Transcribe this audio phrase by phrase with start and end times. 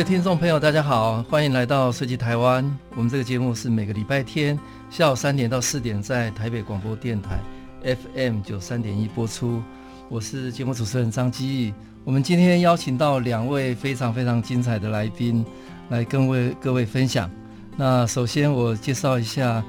[0.00, 2.64] 位听众朋友，大家好，欢迎来到设计台湾。
[2.96, 7.38] 我们这个节目是每个礼拜天下午三点到四点在台北广播电台
[7.82, 9.62] FM 九三点一播出。
[10.08, 15.44] 我是节目主持人张基义，我们今天邀请到两位非常非常精彩的来宾，
[15.90, 17.30] 来跟为各位分享。
[17.76, 19.62] 那首先我介绍一下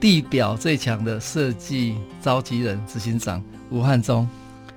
[0.00, 3.40] 地表最强的设计召集人、执行长
[3.70, 4.28] 吴汉忠。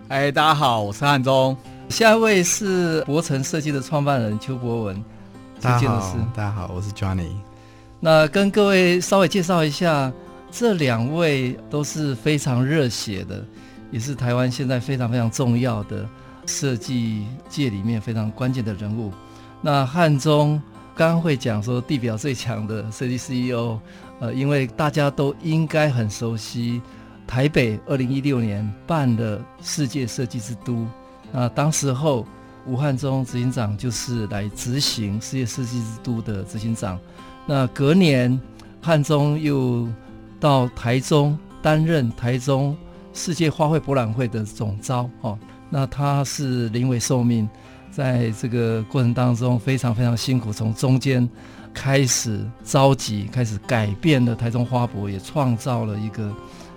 [0.10, 1.58] 哎，大家好，我是汉忠。
[1.90, 5.04] 下一位是博成设计的创办人邱博文。
[5.60, 7.32] 大家好，大家好，我是 Johnny。
[8.00, 10.14] 那跟各位稍微介绍一下，
[10.52, 13.44] 这两位都是非常热血的。
[13.92, 16.08] 也是台湾现在非常非常重要的
[16.46, 19.12] 设计界里面非常关键的人物。
[19.60, 20.62] 那汉中
[20.96, 23.80] 刚刚会讲说地表最强的设计 CEO，
[24.20, 26.80] 呃，因为大家都应该很熟悉
[27.26, 30.86] 台北二零一六年办的世界设计之都。
[31.32, 32.26] 那当时候
[32.66, 37.00] 吴汉中执行长就是来执行世界设计之都的执行长。
[37.46, 38.40] 那隔年
[38.82, 39.88] 汉中又
[40.40, 42.76] 到台中担任台中。
[43.12, 45.38] 世界花卉博览会的总召，哦，
[45.70, 47.50] 那他是临危受命，
[47.92, 51.28] 在这个过程当中非常非常辛苦，从中间
[51.74, 56.32] 开始召集，开始改变了台中花博，也创造了一个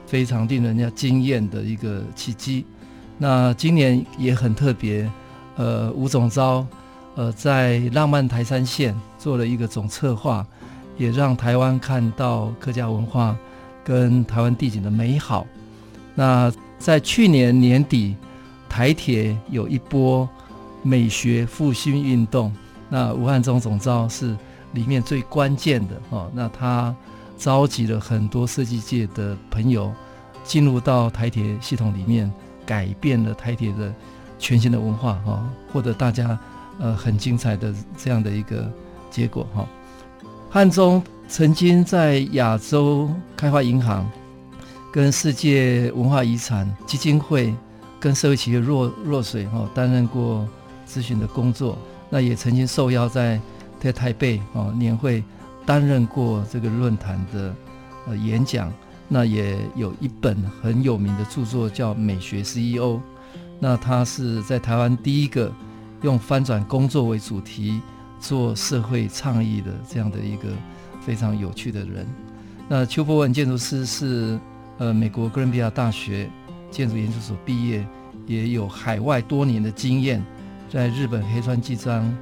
[0.07, 2.65] 非常令人家惊艳的一个契机。
[3.23, 5.09] 那今年也很特别，
[5.55, 6.67] 呃，吴总召，
[7.15, 10.45] 呃，在浪漫台三线做了一个总策划，
[10.99, 13.37] 也让台湾看到客家文化
[13.85, 15.47] 跟台湾地景的美好。
[16.17, 18.17] 那在去年年底，
[18.69, 20.29] 台铁有一波
[20.83, 22.53] 美学复兴运动，
[22.89, 24.37] 那吴汉忠总召是
[24.73, 26.29] 里面最关键的哦。
[26.35, 26.93] 那他
[27.39, 29.93] 召集了很多设计界的朋友
[30.43, 32.29] 进入到台铁系统里面，
[32.67, 33.93] 改变了台铁的
[34.39, 35.43] 全新的文化哈，
[35.73, 36.39] 获得大家
[36.79, 38.71] 呃很精彩的这样的一个
[39.11, 39.67] 结果哈。
[40.51, 44.11] 汉中曾经在亚洲开发银行。
[44.93, 47.55] 跟世界文化遗产基金会、
[47.99, 50.47] 跟社会企业弱弱水哈担任过
[50.87, 51.79] 咨询的工作，
[52.11, 53.41] 那也曾经受邀在
[53.81, 55.25] 在台北哦年会
[55.65, 57.55] 担任过这个论坛的
[58.07, 58.71] 呃演讲，
[59.13, 62.95] 那也有一本很有名的著作叫《美学 CEO》，
[63.61, 65.53] 那他是在台湾第一个
[66.01, 67.79] 用翻转工作为主题
[68.19, 70.49] 做社会倡议的这样的一个
[71.05, 72.07] 非常有趣的人。
[72.69, 74.39] 那邱博文建筑师是。
[74.79, 76.29] 呃，美国哥伦比亚大学
[76.71, 77.87] 建筑研究所毕业，
[78.27, 80.21] 也有海外多年的经验，
[80.69, 82.13] 在日本黑川纪章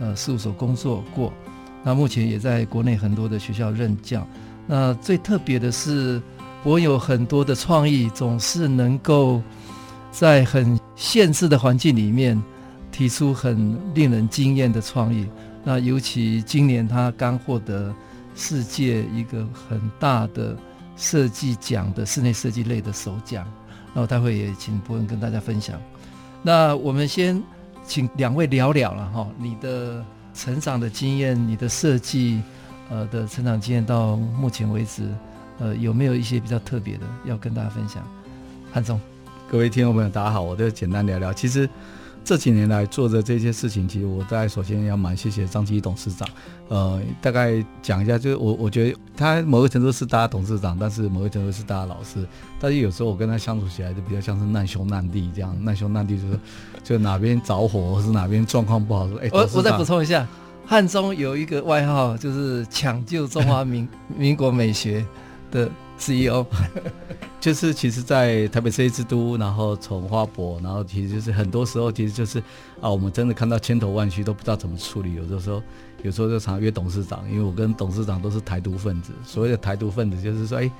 [0.00, 1.32] 呃事务所工作过。
[1.82, 4.26] 那目前也在国内很多的学校任教。
[4.66, 6.20] 那最特别的是，
[6.62, 9.42] 我有很多的创意，总是能够
[10.10, 12.40] 在很限制的环境里面
[12.90, 15.26] 提出很令人惊艳的创意。
[15.64, 17.94] 那尤其今年他刚获得
[18.34, 20.56] 世界一个很大的。
[20.96, 23.50] 设计奖的室内设计类的首奖，
[23.94, 25.80] 那我待会也请博文跟大家分享。
[26.42, 27.42] 那我们先
[27.86, 30.04] 请两位聊聊了哈，你的
[30.34, 32.42] 成长的经验，你的设计
[32.90, 35.08] 呃的成长经验到目前为止，
[35.60, 38.02] 呃有没有一些比较特别的要跟大家分享？
[38.72, 39.00] 汉中，
[39.48, 41.68] 各位听众朋友，大家好，我就简单聊聊，其实。
[42.22, 46.28] 这几年来做的这些事情，其实我大概首先要蛮谢谢张基董事长。
[46.68, 52.24] 呃，大概讲一下，就是我我觉得他某个程度是大家董事长，但是某个程度是大家老师。
[52.60, 55.56] 但是有时候我跟他相处起来，就比较像是难兄难弟这样。
[55.64, 56.38] 难兄难弟就是
[56.84, 60.28] 就哪边着火或是哪边状况不好说，哎，我我再补充一下，
[60.66, 65.02] 汉中有一个外号，就是抢救中华民民国美学
[65.50, 65.70] 的。
[66.02, 66.46] CEO
[67.40, 72.38] 就是其实，在台北设计之都，然后从花博，然后其实就是很多时候，其实就是
[72.80, 75.12] 啊，我们真的看到千头万绪，都不知道怎么处理。
[75.12, 75.62] 有的时候，
[76.02, 79.12] 有时候就常约董事长，因为我跟董事长都是台独分子。
[79.26, 80.70] 所谓的台独分子，就是说，哎，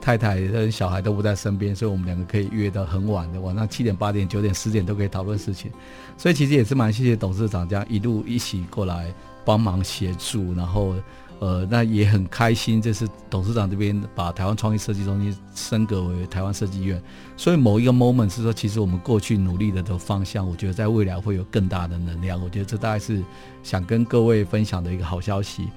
[0.00, 5.70] 太太跟小孩都不在身边，所以我们两个可以约到很晚的，晚上七点、八点、九点、十点都可以讨论事情。
[6.16, 9.12] 所以其实也是蛮谢谢董事长这样一路一起过来
[9.44, 10.94] 帮忙协助，然后。
[11.40, 17.02] 呃，那也很开心，这是董事长这边把台湾创意设计中心升格为台湾设计院。
[17.34, 22.38] 所以某一个 moment 是说，其实我们过去努力的的方向，我觉得在未来会有更大的能量。
[22.38, 23.24] 我觉得这大概是
[23.62, 25.70] 想跟各位分享的一个好消息。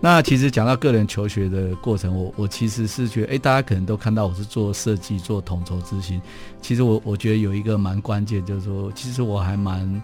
[0.00, 6.20] 那其实讲到个人求学的过程，我我其实是觉得，哎，大家可能都看到我是做设计、做统筹执行。
[6.60, 10.02] 其实我我觉得有一个蛮关键，就是说，其实我还蛮。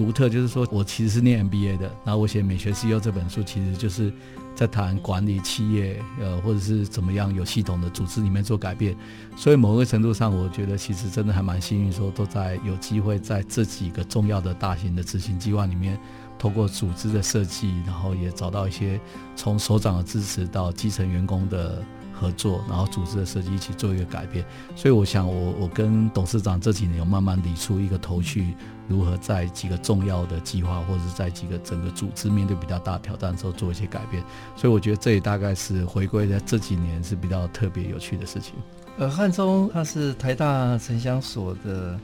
[0.00, 4.10] 独特就是说，我其实是念 MBA 的，然后我写《美学 CEO》这本书，其实就是
[4.54, 8.96] 在谈管理企业，呃，或者是怎么样有系统的组织里面做改变。
[9.36, 16.00] 所以某个程度上，我觉得其实真的还蛮幸运，说都在有机会在这几个重要的大型的执行计划里面，
[16.38, 18.98] 通过组织的设计，然后也找到一些
[19.36, 21.84] 从首长的支持到基层员工的。
[22.20, 24.44] 合作，然后组织的设计一起做一个改变，
[24.76, 28.54] 所以我想我，我跟董事长这几年有慢慢理出一个头绪，
[28.86, 34.22] 如何在几个重要的计划，或者是在几个整个组织面对比较大挑战的时候做一些改变。
[34.54, 38.54] 所以我觉得这也大概是回归在这几年是比较特别有趣的事情。
[38.98, 41.98] 呃，汉中他是台大城乡所的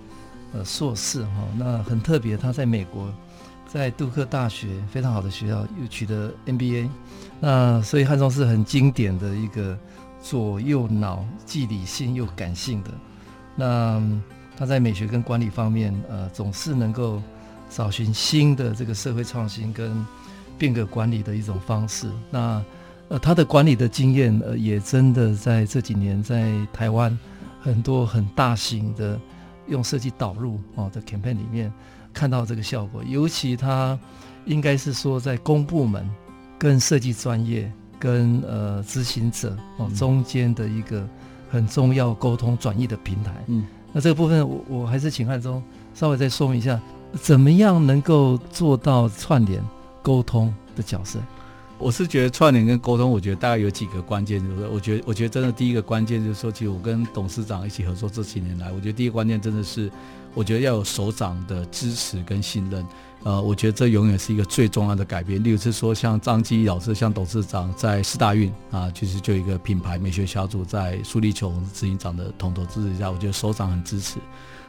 [0.55, 3.13] 呃硕士哈，那很特别，他在美国
[3.69, 6.89] 在杜克大学非常好的学校又取得 MBA，
[7.39, 9.79] 那所以汉中是很经典的一个。
[10.29, 12.91] 左右脑既理性又感性的，
[13.55, 14.03] 那
[14.57, 17.23] 他在美学跟管理方面，呃，总是能够
[17.71, 20.05] 找寻新的这个社会创新跟
[20.59, 22.11] 变革管理的一种方式。
[22.29, 22.61] 那
[23.09, 27.17] 呃，他的管理的经验，呃，也真的在这几年在台湾
[27.61, 29.17] 很多很大型的
[29.69, 31.73] 用设计导入哦的 campaign 里面
[32.13, 33.01] 看到这个效果。
[33.05, 33.97] 尤其他
[34.45, 36.05] 应该是说在公部门
[36.59, 37.73] 跟设计专业。
[37.99, 41.07] 跟呃执行者哦中间的一个
[41.51, 45.63] 很重要沟通转移的平台，嗯，那这个部分我我还是请汉中
[45.95, 46.81] 稍微再说明一下，
[47.21, 49.63] 怎么样能够做到串联
[50.03, 51.19] 沟通的角色？
[51.79, 59.91] 我是觉得串联跟沟通，我觉得大概有几个关键，就是我觉得我觉得真的第一个关键就是说，其实我跟董事长一起合作这几年来，我觉得第一个关键真的是，
[60.35, 62.85] 我觉得要有首长的支持跟信任。
[63.25, 65.43] 呃，我觉得这永远是一个最重要的改变。
[65.43, 74.19] 例如是说，像张基老师，像董事长在四大运啊，其实就一个品牌美学小组在苏立琼执行长的统筹支持下，我觉得首长很支持。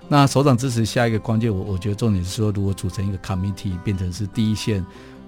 [0.10, 4.84] 那首长支持下一个关键，我我觉得重点是说，如果组成一个 committee，变成是第一线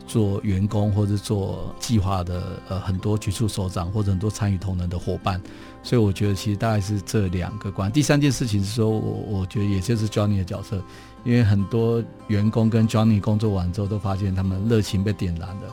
[0.09, 5.39] 做员工或者做计划的呃很多局处首长或者很多参与同仁的伙伴。
[5.83, 7.91] 所以我觉得其实大概是这两个关。
[7.91, 10.81] 第三件事情是说，我我觉得也就是 Johnny 的角色。
[11.25, 15.63] 因为很多员工跟 Johnny 工作完之后，都发现他们热情被点燃了，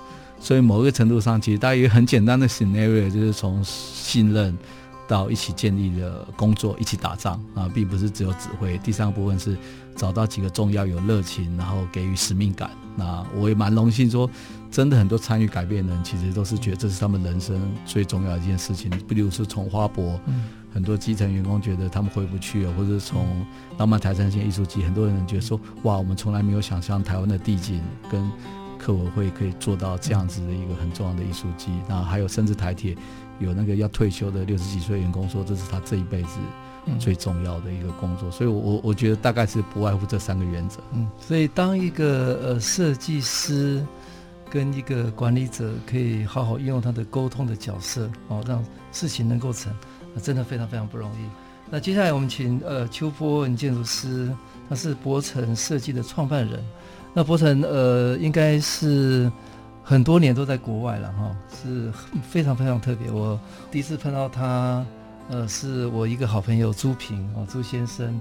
[0.41, 4.59] 所以某一个程度上，其实大家有很简单的 scenario，就是从信任
[5.07, 8.77] 到一起建立的工作，一起打仗啊，并不是只有指挥。
[8.79, 9.57] 第三个部分是
[9.95, 12.69] 找到几个重要有热情，然后给予使命感。
[12.97, 14.29] 那我也蛮荣幸说，
[14.71, 18.91] 真的很多参与改变的人，其实都是觉得这是他们人生最重要的一件事情。
[19.07, 20.19] 比如说从花博。
[20.27, 20.45] 嗯
[20.77, 23.47] 很多基层员工觉得他们回不去了，或者从
[23.79, 28.31] 浪漫台山线艺术季，很多人觉得说，哇，我们从来没有想象台湾的地景跟
[28.79, 31.71] 客委会可以做到这样子的一个很重要的艺术季。
[31.89, 32.95] 那还有甚至台铁
[33.39, 36.39] 有那个要退休的六十几岁员工说，这是他这一辈子
[36.99, 38.31] 最重要的一个工作。
[38.31, 40.81] 所以我，我我觉得大概是不外乎这三个原则。
[40.93, 43.85] 嗯，所以当一个呃设计师
[44.51, 49.73] 跟一个管理者可以好好运用他的沟通的角色，哦，让事情能够成。
[50.23, 51.29] 真的非常非常不容易。
[51.69, 54.35] 那接下来我们请呃邱波文建筑师，
[54.67, 56.65] 他是博成设计的创办人。
[57.13, 59.31] 那博成呃应该是
[59.83, 63.11] 很多年都在国外了哈，是非常非常特别。
[63.11, 63.39] 我
[63.71, 64.83] 第一次碰到他，
[65.29, 68.21] 呃是我一个好朋友朱平啊朱先生，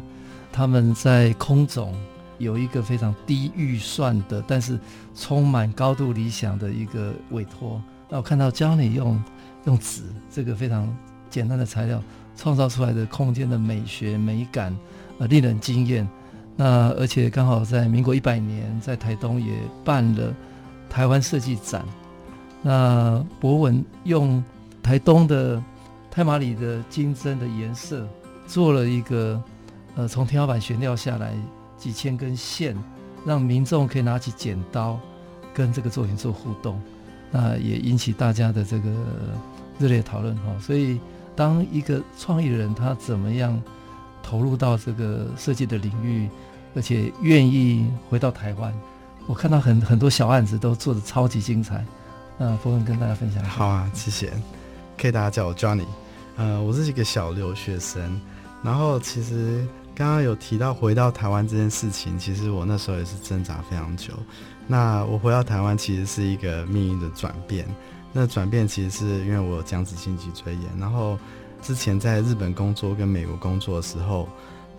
[0.52, 1.94] 他们在空总
[2.38, 4.80] 有一个非常低预算的，但是
[5.16, 7.82] 充满高度理想的一个委托。
[8.10, 9.24] 那我看到教你用
[9.66, 10.88] 用纸这个非常。
[11.28, 12.02] 简单的材料
[12.38, 14.74] 创造出来的空间的美学美感，
[15.18, 16.08] 呃，令人惊艳。
[16.56, 19.52] 那而且刚好在民国一百年，在台东也
[19.84, 20.34] 办了
[20.90, 21.84] 台湾设计展。
[22.62, 24.42] 那博文用
[24.82, 25.62] 台东的
[26.16, 28.08] 太麻里的金针的颜色，
[28.48, 29.44] 做了一个
[29.96, 31.36] 呃，从天花板悬吊下来
[31.78, 32.76] 几千根线，
[33.26, 34.98] 让民众可以拿起剪刀
[35.54, 36.82] 跟这个作品做互动。
[37.32, 38.90] 那也引起大家的这个
[39.78, 41.00] 热烈讨论哈，所以。
[41.38, 43.62] 当一个创意人，他怎么样
[44.24, 46.30] 投入到这个设计的领域，
[46.74, 48.74] 而且愿意回到台湾？
[49.28, 51.86] 我看到很很多小案子都做得超级精彩。
[52.38, 53.52] 那博文跟大家分享一下。
[53.52, 54.32] 好啊，谢谢。
[54.98, 55.84] 可以大家叫我 Johnny。
[56.36, 58.20] 呃，我是一个小留学生。
[58.64, 64.14] 然后其实刚刚有提到回到台湾这件事情，其实我那时候也是挣扎非常久。
[64.68, 67.68] 那我回到台湾其实是一个命运的转变。
[68.12, 71.18] 那转变其实是因为我有僵直性脊椎炎，然后
[71.62, 74.28] 之前在日本工作跟美国工作的时候，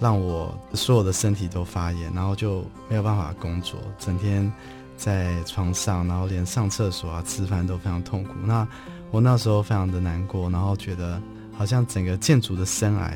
[0.01, 4.51] 让我所有的身体都发炎，然后就没有办法工作，整天
[4.97, 8.31] 在床上，然后连上厕所啊、吃饭都非常痛苦。
[8.43, 8.67] 那
[9.11, 11.21] 我那时候非常的难过，然后觉得
[11.57, 13.13] 好像整个建筑的生涯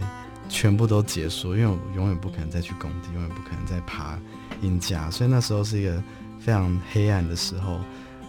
[0.49, 4.19] 全部都结束，因为我永远不可能再去工地，永远不可能再爬
[4.63, 6.03] 鹰架，所以那时候是一个
[6.39, 7.81] 非常黑暗的时候。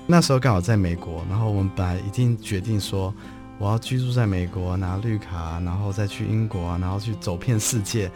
[0.07, 3.13] 那时候刚好在美国，然后我们本来已经决定说，
[3.57, 8.11] 我要居住在美国，拿绿卡，然后再去英国，然后去走遍世界，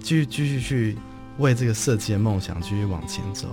[0.00, 0.98] 继续继续去
[1.38, 3.48] 为这个设计的梦想继续往前走。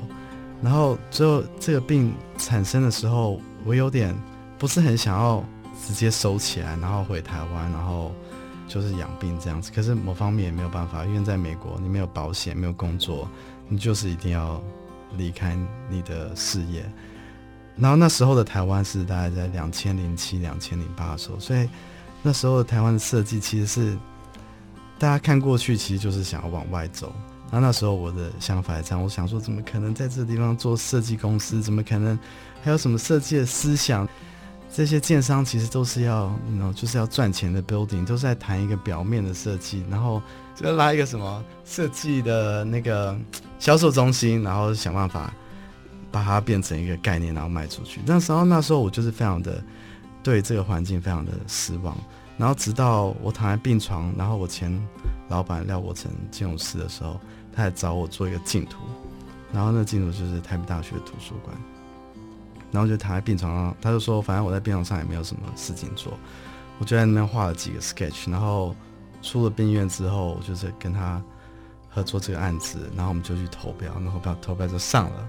[0.62, 4.16] 然后最后这个病产生的时候，我有点
[4.60, 5.44] 不是很想要
[5.86, 8.12] 直接收起来，然后回台湾，然后
[8.68, 9.72] 就是养病这样子。
[9.74, 13.28] 可是某方面也没有办法，因为在美国你没有保险，没有工作，
[13.68, 14.62] 你就是一定要
[15.18, 15.58] 离开
[15.90, 16.84] 你的事业。
[17.76, 21.68] 然后那时候的台湾是大概在两千零七、两千零八的时候，所以
[22.22, 23.98] 那时候的台湾的设计其实是
[25.00, 27.12] 大家看过去，其实就是想要往外走。
[27.52, 31.62] 然后那时候我的想法是这样，我想说，怎么可能在这个地方做设计公司？
[31.62, 32.18] 怎么可能
[32.64, 34.08] 还有什么设计的思想？
[34.74, 40.22] 这些建商其实都是要，你知道，就是要赚钱的 building，都是在谈一个表面的设计，然后
[40.56, 43.16] 就拉一个什么设计的那个
[43.60, 45.34] 销售中心，然后想办法。
[46.12, 48.00] 把它变成一个概念，然后卖出去。
[48.06, 49.60] 那时候，那时候我就是非常的
[50.22, 51.98] 对这个环境非常的失望。
[52.38, 54.72] 然后直到我躺在病床，然后我前
[55.28, 57.20] 老板廖国成建筑师的时候，
[57.52, 58.78] 他还找我做一个竞图。
[59.52, 61.58] 然后那竞图就是台北大学图书馆。
[62.74, 66.12] 然后就躺在病床上，他就说，反正我在病床上也没有什么事情做，
[66.80, 68.30] 我就在那边画了几个 sketch。
[68.30, 68.76] 然后
[69.22, 71.22] 出了病院之后，我就是跟他
[71.90, 75.28] 合作这个案子，然后我们就去投标，然后投投标就上了。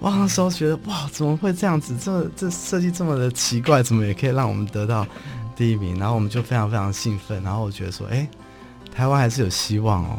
[0.00, 1.96] 哇，那时候觉得哇，怎么会这样子？
[1.96, 5.06] 这这设计这么的奇怪，怎么也可以让我们得到
[5.56, 5.98] 第一名？
[5.98, 7.42] 然后我们就非常非常兴奋。
[7.42, 8.28] 然后我觉得说，哎、
[8.92, 10.18] 台湾还是有希望哦。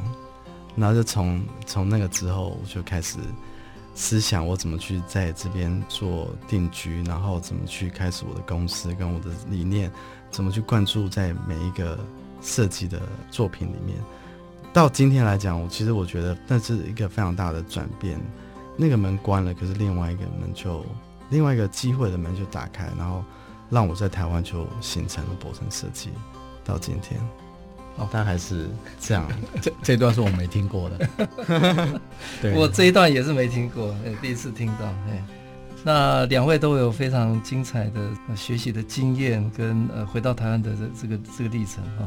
[0.76, 3.18] 然后就从从那个之后，我就开始
[4.00, 9.92] 思想我怎么去在这边做定居，然后怎么去开始我的公司，跟我的理念
[10.32, 12.00] 怎么去灌注在每一个
[12.42, 13.98] 设计的作品里面。
[14.72, 18.18] 到今天来讲，我其实我觉得那是一个非常大的转变。
[18.78, 20.86] 那个门关了，可是另外一个门就，
[21.30, 23.22] 另外一个机会的门就打开，然后
[23.70, 26.12] 让我在台湾就形成了博成设计，
[26.64, 27.20] 到今天，
[28.00, 28.68] 哦，但还是
[29.00, 29.28] 这样，
[29.62, 31.10] 这这段是我没听过的，
[32.42, 35.24] 对，我这一段也是没听过，第一次听到，哎，
[35.84, 38.00] 那两位都有非常精彩的
[38.36, 42.06] 学习的经验跟呃回到台湾的这这个这个历程哈，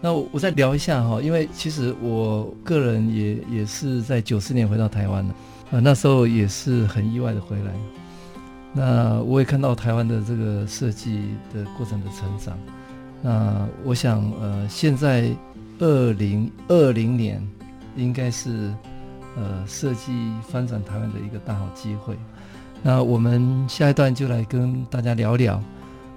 [0.00, 5.34] 那我我再聊一下哈，因为其实我个人也也是在九四年回到台湾的。
[5.70, 7.72] 呃，那时候也是很意外的回来，
[8.74, 12.56] 那我也看到台湾的这个设计的过程的成长。
[13.26, 15.30] 那我想，呃，现在
[15.78, 17.42] 二零二零年
[17.96, 18.70] 应该是
[19.34, 20.12] 呃设计
[20.46, 22.18] 翻转台湾的一个大好机会。
[22.82, 25.58] 那我们下一段就来跟大家聊聊，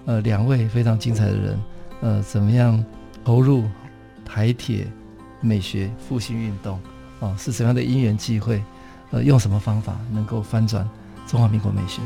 [0.05, 1.59] 呃，两位非常精彩的人，
[2.01, 2.83] 呃，怎么样
[3.23, 3.63] 投入
[4.25, 4.85] 台铁
[5.39, 6.77] 美学复兴运动？
[7.21, 8.61] 哦，是什么样的因缘际会？
[9.11, 10.85] 呃，用什么方法能够翻转
[11.25, 12.01] 中华民国美学？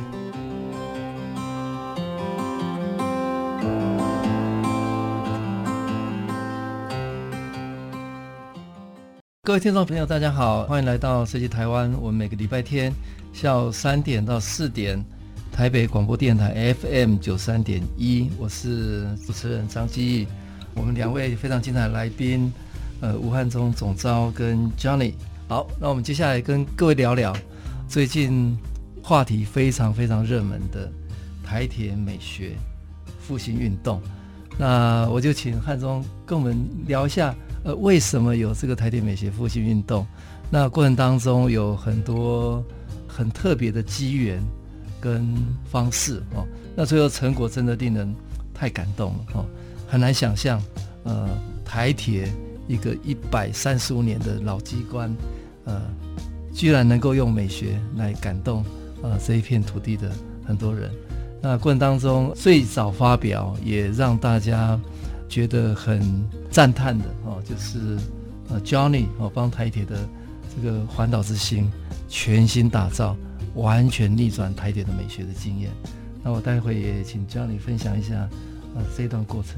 [9.44, 11.92] 各位听众朋友，大家好，欢迎来到设计台湾。
[11.94, 12.94] 我们每个礼拜天
[13.34, 15.04] 下午三点到四点，
[15.52, 20.28] 台北广播电台 FM 九三点一，我是主持人张基义。
[20.76, 22.54] 我们两位非常精彩的来宾，
[23.02, 25.16] 呃，吴汉忠总召跟 Johnny。
[25.48, 27.36] 好，那我们接下来跟各位聊聊
[27.90, 28.56] 最近
[29.02, 30.88] 话题非常非常热门的
[31.44, 32.52] 台铁美学
[33.20, 34.00] 复兴运动。
[34.58, 40.06] 那我就请汉中跟我们聊一下，呃，为什么有这个台铁美学复兴运动？
[40.50, 42.64] 那过程当中有很多
[43.08, 44.44] 很特别的机缘
[45.00, 45.34] 跟
[45.66, 46.46] 方式哦。
[46.76, 48.14] 那最后成果真的令人
[48.54, 49.46] 太感动了哦，
[49.88, 50.62] 很难想象，
[51.04, 51.28] 呃，
[51.66, 52.32] 台铁
[52.68, 55.14] 一个一百三十五年的老机关。
[55.66, 55.82] 呃，
[56.54, 58.64] 居然能够用美学来感动
[59.02, 60.12] 呃这一片土地的
[60.46, 60.92] 很多人。
[61.42, 64.80] 那过程当中最早发表也让大家
[65.28, 66.02] 觉得很
[66.52, 67.98] 赞叹的哦，就是
[68.50, 70.08] 呃 Johnny 哦帮台铁的
[70.56, 71.72] 这个环岛之星
[72.08, 73.16] 全新打造，
[73.56, 75.72] 完全逆转台铁的美学的经验。
[76.24, 78.30] 那我待会也请 Johnny 分享一下
[78.76, 79.56] 呃这段过程。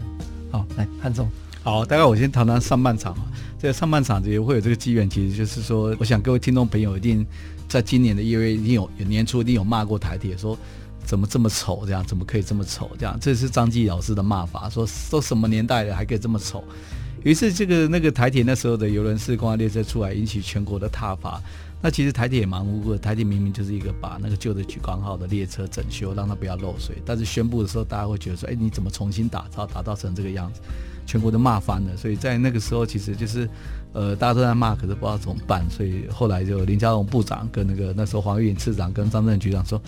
[0.52, 1.28] 好，来汉忠。
[1.64, 3.16] 好，大概我先谈谈上半场。
[3.60, 7.26] 这个上半场也会有这个机缘，其实就是说，我想各位听众朋友一定
[7.68, 10.58] 在今年的一月一定有有年初一定有骂过台铁，说
[11.06, 11.84] 怎么这么丑？
[11.86, 12.90] 这样怎么可以这么丑？
[12.98, 16.64] 这样这是张继老师的骂法，说都什么年代了还可以这么丑？
[17.24, 21.42] 于是这个那个台铁那时候的邮轮式观光列车出来，引起全国的挞伐。
[21.82, 30.62] 那其实台铁也蛮无辜的，台铁明明就是一个把那个旧的莒光号的列车整修，让它不要漏水，但是宣布的时候，大家会觉得说，哎，你怎么重新打造，打造成这个样子？
[31.06, 31.96] 全国都骂翻了。
[31.98, 33.50] 所以在那个时候，其实就是。
[33.94, 39.80] 呃，大家都在骂，可是不知道怎么办，所以后来就林家龙部长跟那个那时候黄玉颖次长跟张正局长说，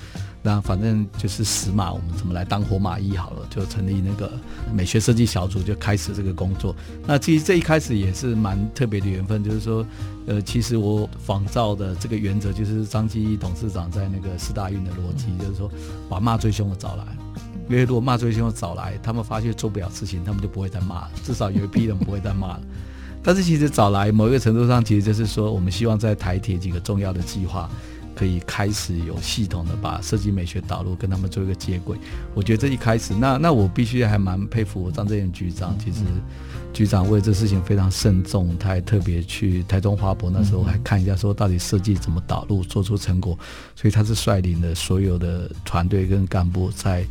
[0.44, 4.32] 那反正就是死马，我们怎么来当活马医好了，就成立那个
[4.72, 6.76] 美学设计小组，就开始这个工作。
[7.08, 9.84] 那其实这一开始也是蛮特别的缘分，就是说，
[10.28, 15.68] 呃，其实我仿照的这个原则就是张基董事长在那个四大运的逻辑，就是说
[16.08, 17.04] 把骂最凶的找来，
[17.68, 22.62] 因为如果骂最凶的找来，他们发现做不了事情，他们就不会再骂了，至少有一批人不会再骂了。
[23.26, 27.68] 但是其实找来某一个程度上，其实就是说，我们希望在台铁几个重要的计划，
[28.16, 31.98] 可以开始有系统的把设计美学导入，跟他们做一个接轨。
[32.36, 35.76] 我觉得这一开始，那那我必须还蛮佩服张正元局长。
[35.80, 36.02] 其实
[36.72, 43.36] 局长为这事情非常慎重，他还特别去台中花博那时候还看一下，说到底设计怎么导入，做出成果。
[43.76, 47.04] 所以他是率领了所有的团队跟干部在。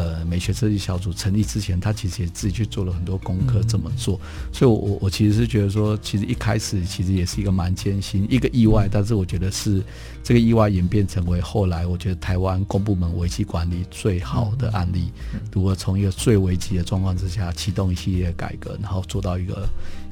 [0.00, 4.18] 呃，美学设计小组成立之前，他其实也自己去做了很多功课，怎么做。
[4.50, 8.88] 所以我，我我其实是觉得说，其实一开始其实也是一个蛮艰辛，一个意外。
[8.90, 9.84] 但是，我觉得是
[10.24, 15.12] 这个意外演变成为后来，我觉得台湾公部门危机管理最好的案例。
[15.52, 19.68] 如果从一个最危机的状况之下启动一系列改革，然后做到一个。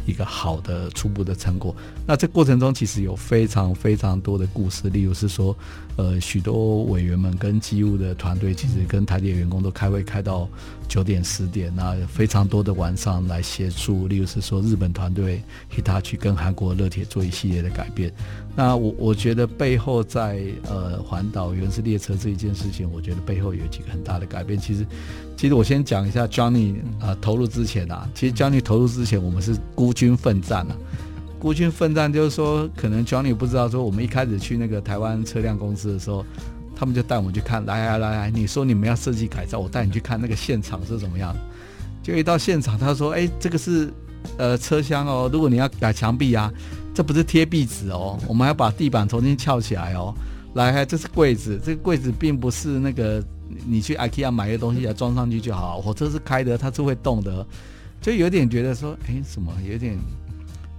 [0.08, 1.76] 一个好的初步的成果。
[2.06, 5.54] 那这过程中其实有非常非常多的故事，例如是说，
[5.96, 10.48] 呃，许多委员们跟机务的团队，其实跟台铁员工都开会开到
[10.88, 14.08] 九点十点，那非常多的晚上来协助。
[14.08, 18.10] 例如是说，日本团队去他去跟韩国乐铁做一系列的改变。
[18.58, 24.58] 那我我觉得背后在呃环岛原始列车这一件事情，我觉得背后有几个很大的改变。
[24.58, 24.84] 其实。
[25.36, 30.76] 其实我先讲一下 Johnny 啊、投入之前啊，其实 Johnny 投入之前，我们是孤军奋战啊。
[31.38, 36.26] 孤军奋战就是说，可能 Johnny 不知道说，我们一开始去那个台湾车辆公司的时候，
[36.74, 41.32] 他们就带我们去看，来来来来，你说你们要设计改造，我带你去看那个现场是怎么样。
[42.02, 43.92] 就一到现场，他说，哎，这个是
[44.38, 46.52] 呃车厢哦，如果你要改墙壁啊，
[46.98, 50.12] 这不是贴壁纸哦，我们还要把地板重新翘起来哦。
[50.54, 53.22] 来，这是柜子，这个柜子并不是那个。
[53.64, 57.46] 你去 IKEA 买个东西来装上去就好，火车是开的，它是会动的，
[58.02, 59.96] 就有点觉得说，哎，什么有点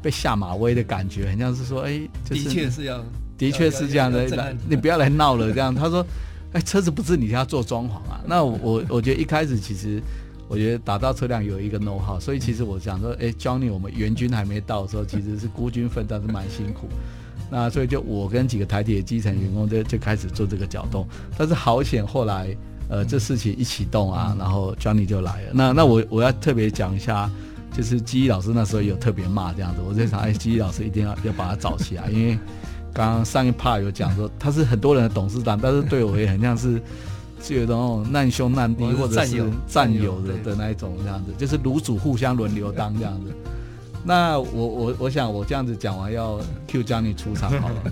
[0.01, 3.01] 被下马威的感觉，很像是说，哎，就是、的确是要，
[3.37, 5.73] 的确是这样的，你不要来闹了这样。
[5.73, 6.05] 他说，
[6.51, 8.21] 哎，车子不是你要做装潢啊？
[8.27, 10.01] 那我我觉得一开始其实，
[10.49, 16.89] 我觉得打造车辆有一个 know how，所以其实我想说，哎，Johnny，我们援军还没到的时候，其实是孤军奋战，是蛮辛苦。
[17.51, 21.07] 那所以就我跟几个台铁基层员工就就开始做这个搅动，
[21.37, 22.55] 但是好险后来
[22.89, 25.51] 呃这事情一启动啊，然后 Johnny 就来了。
[25.53, 27.29] 那那我我要特别讲一下，
[27.71, 32.37] 就是基一老师那时候有特别骂这样子，我在想 哎基一老师一定要要把他找起来，因为
[32.91, 36.81] 刚刚上一 part 有讲说他是很多人的董事长，但是对我也很像是
[37.41, 43.33] 是有那种难兄难弟或者是战友的的那一种这样子，就是卤煮互相轮流当这样子。
[44.03, 47.83] 那我我我想我这样子讲完要 cue Johnny 出场好了。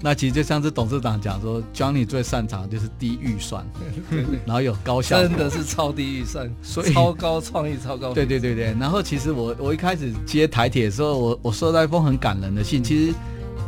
[0.00, 3.64] 那其实就像是董事长讲说，Johnny 最擅长的就是低预算，
[4.44, 8.12] 然后有高效，真的是超低预算，所以超高创意，超高。
[8.12, 8.76] 对对对对。
[8.78, 12.84] 然后其实我我一开始接台铁的时候，我我收到一封很感人的信。
[12.84, 13.14] 其实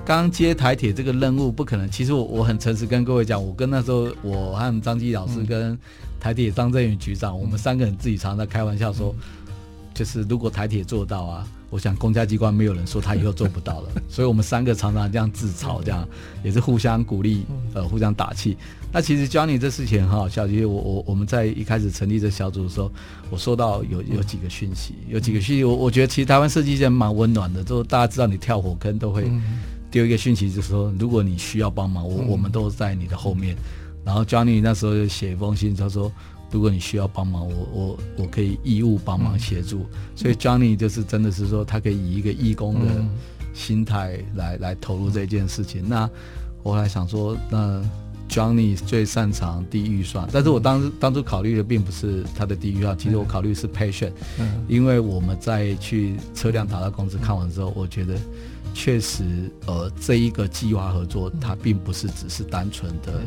[0.06, 1.90] 刚接台铁这个任务不可能。
[1.90, 5.76] 其实我我很诚实跟各位讲，我跟那时候我和张基老师跟
[6.20, 9.12] 台铁张振宇局长，我们三个人自己常常开玩笑说。
[9.92, 16.06] 就是如果台铁做到啊，我想公家机关没有人说他以后做不到了，所以我们三个常常这样自嘲，这样
[16.44, 18.58] 也是互相鼓励，呃，互相打气。
[18.92, 22.92] 那其实 Johnny 这事情很好笑，因为我我我们在一开始成立这小组的时候，
[23.30, 29.24] 我收到有有几个讯息，有几个讯息，我我觉得其实台湾设计界蛮温暖的，就大家知道你跳火坑都会
[29.96, 33.56] 丢一个讯息，就是说如果你需要帮忙，我我们都在你的后面。
[34.04, 36.12] 然后 Johnny 那时候就写一封信，他说。
[36.52, 39.80] 如果你需要帮忙，我我我可以义务帮忙协助。
[39.80, 43.04] 嗯、所以 Johnny 就是真的是说，他可以以一个义工的
[43.52, 45.82] 心态来、嗯、来投入这件事情。
[45.86, 46.08] 那
[46.62, 47.82] 我后来想说，那
[48.28, 58.14] Johnny 最擅长低预算，但是我当时当初考虑的并不是他的低预算，其实我考虑是 passion，嗯，因为我们在去车辆打到公司看完之后，我觉得
[58.76, 63.22] 确实呃这一个计划合作，它并不是只是单纯的。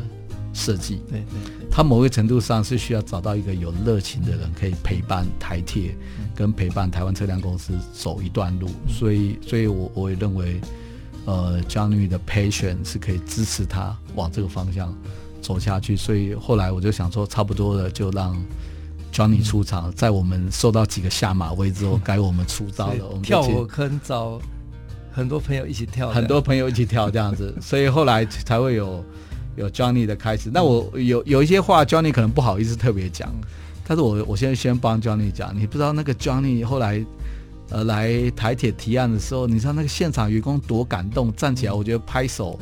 [0.52, 5.94] 设计，对对，它某个程度上是需要找到一个有热情的人，可以陪伴台铁，
[6.34, 8.68] 跟陪伴台湾车辆公司走一段路。
[8.88, 10.60] 所以，所以我我也认为，
[11.24, 14.92] 呃，Johnny 的 patience 是可以支持他往这个方向
[15.40, 18.36] 走下去，所以后来我就想说，差不多了，就让
[19.12, 23.06] Johnny 出场，嗯、在我们受到几个下马威之后，该我们出招了。
[23.06, 24.40] 我们跳火坑找
[25.20, 29.04] 很多朋友一起跳，很多朋友一起跳这样子， 所以后来才会有
[29.56, 30.50] 有 Johnny 的开始。
[30.52, 33.30] 那我有有一些话，Johnny 可能不好意思特别讲，
[33.86, 37.04] 但是我我现在先帮 Johnny 讲，你不知道那个 Johnny 后来。
[37.72, 42.58] 呃，来台铁提案的时候，你知道那个现场员工多感动，站起来，我觉得拍手、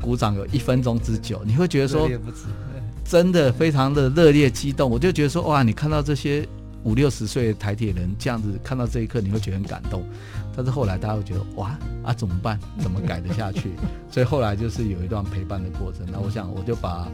[0.00, 2.08] 鼓掌有一分钟之久，你会觉得说，
[3.04, 4.88] 真的非常的热烈激动。
[4.88, 6.46] 我就觉得说，哇，你看到这些
[6.84, 10.04] 五六十岁的台铁人这样子，看到这一刻，你会觉得很感动。
[10.56, 12.58] 但是后来大家会觉得，哇啊，怎么办？
[12.80, 13.72] 怎么改得下去？
[14.10, 16.06] 所以后来就是有一段陪伴的过程。
[16.10, 17.08] 那我想，我就把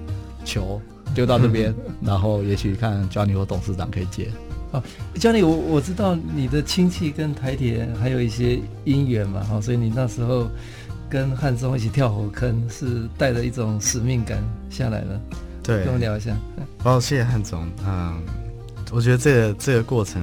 [0.44, 0.81] 球
[1.14, 4.29] 丢到这边， 然后也许看 Johnny 或董事长可以接。
[4.70, 4.83] 哦
[5.14, 10.46] ，Johnny，我我知道你的亲戚跟台铁还有一些姻缘嘛，哈，所以你那时候
[11.09, 15.20] 跟汉中一起跳火坑，是带着一种使命感下来了。
[15.62, 16.37] 对，跟我聊一下。
[16.85, 17.66] 哦，谢谢汉总。
[17.87, 18.22] 嗯，
[18.90, 20.22] 我觉得这个这个过程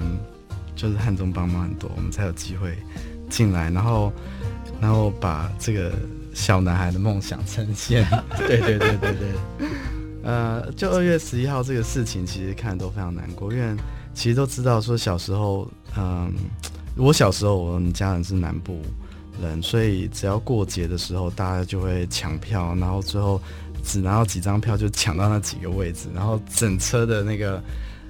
[0.76, 2.78] 就是汉中帮忙很多，我们才有机会
[3.30, 4.12] 进来，然后
[4.82, 5.92] 然后把这个
[6.34, 8.06] 小男孩的梦想呈现。
[8.48, 9.70] 对对对对对。
[10.24, 13.76] 呃，就二月十一号这个事情，其实看都非常难过，因为。
[14.18, 16.34] 其实都知道，说小时候，嗯，
[16.96, 18.82] 我小时候我们家人是南部
[19.42, 23.42] 人，所以只要过节的时候，大家就会抢票，然后最后
[23.84, 27.62] 只拿到几张票就抢到那几个位置，然后整车的那个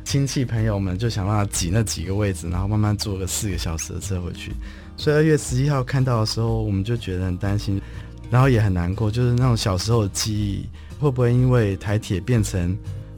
[0.06, 4.54] 亲戚朋友们就想办法挤那几个位置，然后慢慢坐个四个小时的车回去。
[4.96, 7.82] 所以二月十一号看到的时候，我们就觉得很担心，
[8.30, 10.66] 然后也很难过，就是那种小时候的记忆
[11.00, 12.78] 会不会因为台铁变成。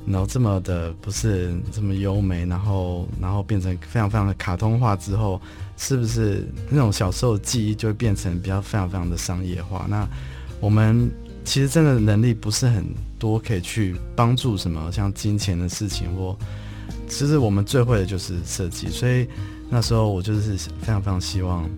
[0.10, 5.42] 然后这么的不是这么优美，然后然后变成非常非常的卡通化之后，
[5.76, 9.86] 是不是那种小时候的记忆就会变成比较非常非常的商业化？
[9.90, 10.08] 那
[10.62, 11.12] 我们
[11.44, 12.86] 其实真的能力不是很
[13.20, 16.38] 多，可以去帮助什么像金钱的事情或，
[17.08, 19.28] 其实我们最会的就是设计，所以
[19.70, 21.70] 那时候我就是非常非常希望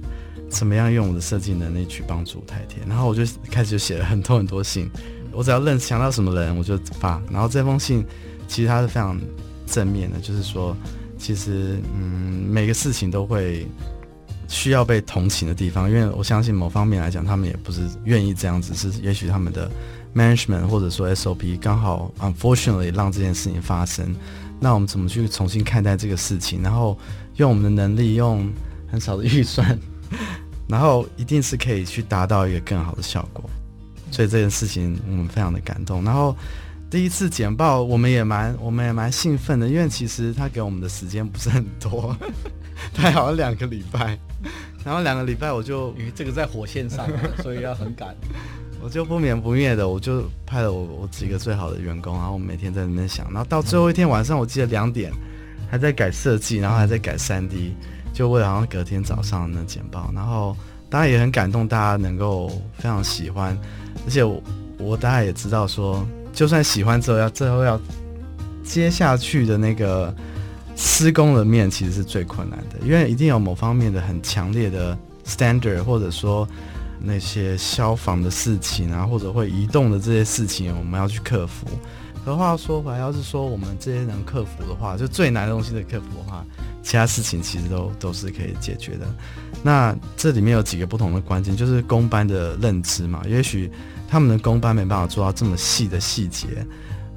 [0.49, 4.89] 怎么样用我的设计能力去帮助台铁，然后我就开始就写了很多很多信。
[5.31, 7.21] 我只要认想到什么人，我就发。
[7.31, 8.03] 然后这封信
[8.47, 9.19] 其实它是非常
[9.67, 10.75] 正面的，就是说，
[11.19, 13.67] 其实嗯，每个事情都会
[14.47, 19.69] 需要被同情的地方，因为我相信某方面来讲，他们也不是愿意这样子，是也许他们的
[20.15, 24.15] management 或者说 SOP 刚好 unfortunately 让这件事情发生。
[24.59, 26.61] 那我们怎么去重新看待这个事情？
[26.61, 26.97] 然后
[27.35, 28.51] 用我们的能力，用
[28.91, 29.77] 很少的预算，
[30.67, 33.49] 然后一定是可以去达到一个更好的效果。
[34.11, 36.03] 所以这件事情我们非常的感动。
[36.03, 36.35] 然后
[36.89, 42.15] 第一次简报，我们也蛮我们也蛮兴奋的，因为其实他给我们的时间不是很多，
[42.93, 44.17] 他好像两个礼拜。
[44.83, 47.07] 然后两个礼拜我就因为这个在火线上，
[47.43, 48.15] 所以要很赶。
[48.81, 53.25] 我就不眠不灭的，我就派了我我几个最好的员工，然后我每天在那边想。
[53.31, 55.11] 然后到最后一天晚上，我记得两点
[55.69, 57.75] 还在改设计，然后还在改三 D，
[58.13, 60.09] 就为了好像隔天早上的那简报。
[60.15, 60.55] 然后
[60.89, 63.57] 当然也很感动，大家能够非常喜欢。
[64.05, 64.41] 而且我，
[64.77, 67.79] 我大概也知道说，就算喜欢之后，要最后要
[68.63, 70.15] 接下去的那个
[70.77, 76.47] 施工的面，其实是最困难的，因为一定有某方面的很强烈的 standard，或者说
[77.01, 81.67] 那些消防的事情啊，或者会移动的这些事情，我们要去克服。
[82.25, 86.45] 可话说回来，要是说我们这些能克服的话，就最难的东西的克服的话，
[86.83, 89.07] 其他事情其实都 都是可以解决的。
[89.63, 93.21] 那这里面有几个不同的关键，就是工班的认知嘛。
[93.25, 93.71] 也许
[94.07, 96.47] 他们的工班没办法做到这么细的细节，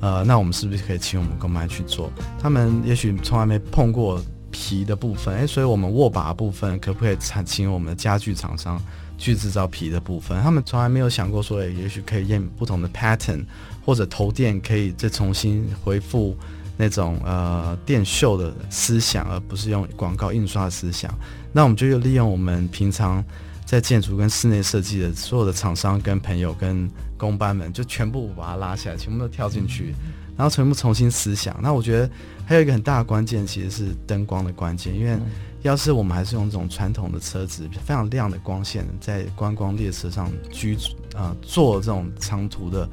[0.01, 2.11] 呃，那我们是不是可以请我们工班去做？
[2.41, 8.81] 他们也许从来没碰过皮的部分，诶，所以我们握把的部分可不可以请请我们的家具厂商
[9.23, 10.43] 去制造皮的部分？
[10.43, 13.45] 他们从来没有想过说，诶，也许可以验不同的 pattern，
[13.85, 16.37] 或者投电可以再重新恢复。
[16.79, 21.17] 那种呃电绣的思想，而不是用广告印刷的思想。
[21.53, 23.23] 那我们就利用我们平常
[23.65, 29.95] 在建筑跟室内设计的所有的厂商跟朋友跟工班们，就全部把它拉起来，全部都跳进去，
[30.35, 31.55] 然后全部重新思想。
[31.63, 32.11] 那我觉得
[32.47, 34.93] 还有一个很大的关键，其实是灯光的关键。
[34.93, 35.17] 因为
[35.63, 40.77] 要是我们还是用这种传统的车子，非常亮的光线，在观光列车上居
[41.15, 42.89] 啊、呃、做这种长途的。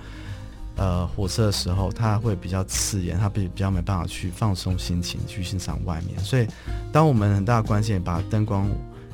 [0.82, 6.18] 呃，火车的时候，它会比较刺眼，它比比较没办法去放松心情，去欣赏外面。
[6.24, 6.48] 所以，
[6.90, 8.66] 当我们很大的关键把灯光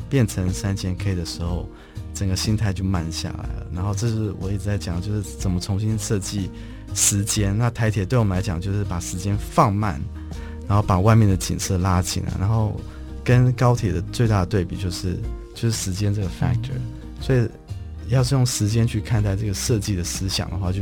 [0.07, 1.67] 变成三千 K 的时候，
[2.13, 3.65] 整个心态就慢下来了。
[3.73, 6.51] 然后，这是我一直在讲，就是怎么重新设计
[6.93, 7.57] 时间。
[7.57, 9.99] 那台铁对我们来讲，就是把时间放慢，
[10.67, 12.31] 然后把外面的景色拉起来。
[12.39, 12.79] 然后，
[13.25, 15.19] 跟高铁的最大的对比就是
[15.53, 16.79] 就是时间这个 factor。
[17.19, 17.45] 所以。
[18.07, 20.79] 要是用时间去看待这个设计的思想的话，就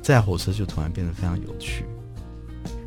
[0.00, 1.84] 这台火车就突然变得非常有趣。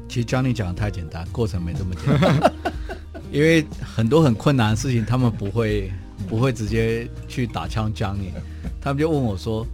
[0.07, 2.53] 其实 Johnny 讲的太简单，过程没这么简单，
[3.33, 5.91] 因为很多很困难的事情，他们不会
[6.29, 8.31] 不会直接去打枪 Johnny，
[8.79, 9.67] 他们就问我说，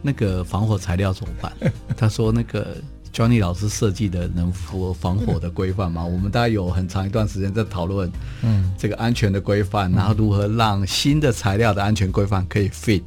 [0.00, 1.52] 那个防火材料怎么办？
[1.96, 2.76] 他说那个。
[3.12, 6.02] Johnny 老师设计的能符合防火的规范吗？
[6.02, 8.10] 我们大概有很长一段时间在讨论，
[8.42, 13.02] 嗯，这个安全的规范，然后如何让新的材料的安全规范可以 fit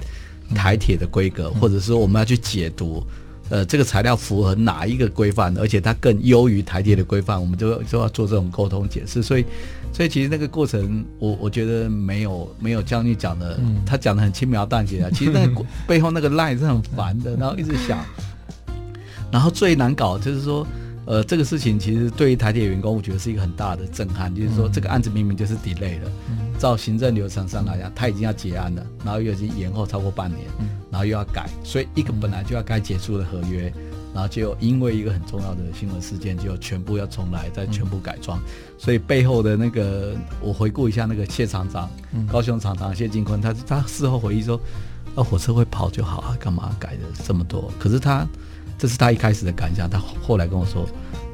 [0.53, 3.03] 台铁的规格，或者说我们要去解读，
[3.49, 9.23] 呃，这个材料符合哪一个规范，而且它更优于台铁的规范，我们就就要做这种沟通解释。
[9.23, 9.45] 所以，
[9.91, 15.09] 所以其实那个过程，我我觉得没有没有 Johnny 讲的，他讲的很轻描淡写啊。
[15.11, 18.05] 其实那个 背后那个 line 是很烦的，然后一直想。
[19.31, 20.65] 然后最难搞就是说，
[21.05, 24.33] 呃，这个事情其实对于台铁员工，我觉得是一个很大的震撼。
[24.33, 26.09] 就是说，这个案子明明就是 delay 了，
[26.57, 30.41] 照行政流程上来讲，他已经要结案了，然后又已经延后超过半年，
[30.89, 33.71] 然后又要改，所以一个本来就要该结束的合约，
[34.13, 38.39] 然后就因为一个很重要的新闻事件，就全部要重来，再全部改装。
[38.77, 41.89] 所以背后的那个，我回顾一下那个谢厂长，
[42.31, 44.59] 高雄厂长谢金坤，他他事后回忆说，
[45.13, 47.71] 那火车会跑就好啊，干嘛改的这么多？
[47.77, 48.25] 可是他。
[48.77, 50.87] 这是他一开始的感想，他后来跟我说，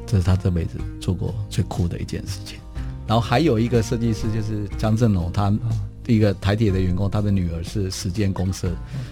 [0.06, 2.58] 这是他这辈子做过最酷的一件事情。
[3.06, 5.52] 然后还有一个设计师就是江正龙，他
[6.04, 8.70] 第一个台铁的员工，他的女儿是时间公社，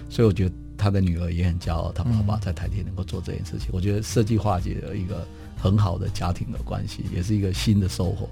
[0.09, 3.69] 所以我觉得他的女儿也很骄傲，他爸爸在台铁能够做这件事情。
[3.73, 5.27] 我觉得设计化解了一个
[5.59, 8.29] 很好的家庭的关系，也是一个新的收获。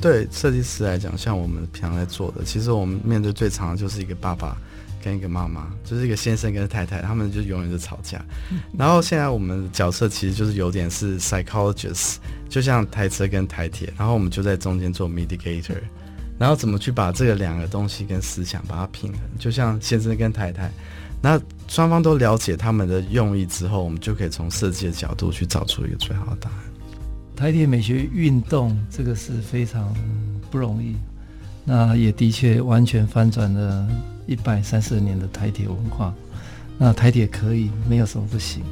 [0.00, 4.56] 对设计师来讲，像我们平常在做的，其实我们面对最常的就是一个爸爸。
[5.04, 8.24] 跟一个妈妈，就是一个先生跟太太，他们就永远是吵架。
[8.78, 12.16] 然后现在我们的角色其实就是有点是 psychologist，
[12.48, 15.76] 就像台车跟台铁，然后我们就在中间做 mediator，
[16.38, 20.70] 然后怎么去把这个两个东西跟思想把它平衡，就像先生跟太太，
[21.20, 21.38] 那
[21.68, 26.58] 双方都了解他们的用意之后，我们就可以从设计的角度去找出一个最好的答案。
[27.36, 29.94] 台铁美学运动这个是非常
[30.50, 30.96] 不容易，
[31.62, 33.86] 那也的确完全翻转了。
[34.26, 36.14] 一百三十年的台铁文化，
[36.78, 38.62] 那台铁可以，没有什么不行。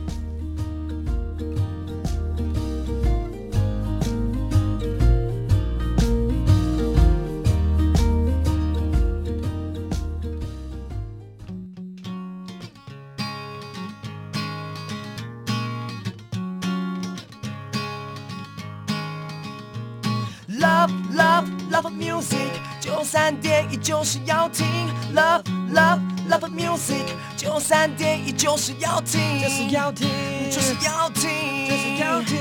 [28.32, 30.08] 就是要听，就是要听，
[30.50, 31.30] 就是要听，
[31.68, 32.38] 就是要听，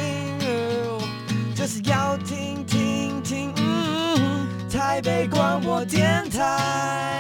[1.55, 3.53] 就是要听听听。
[4.69, 7.19] 台北广播电台。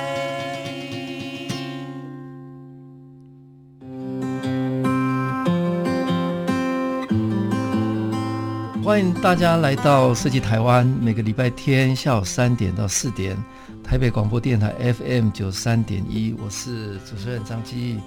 [8.83, 13.37] 欢迎大家来到设计台湾，每个礼拜天下午三点到四点，
[13.83, 17.99] 台北广播电台 FM 九三点一，我是主持人张基义。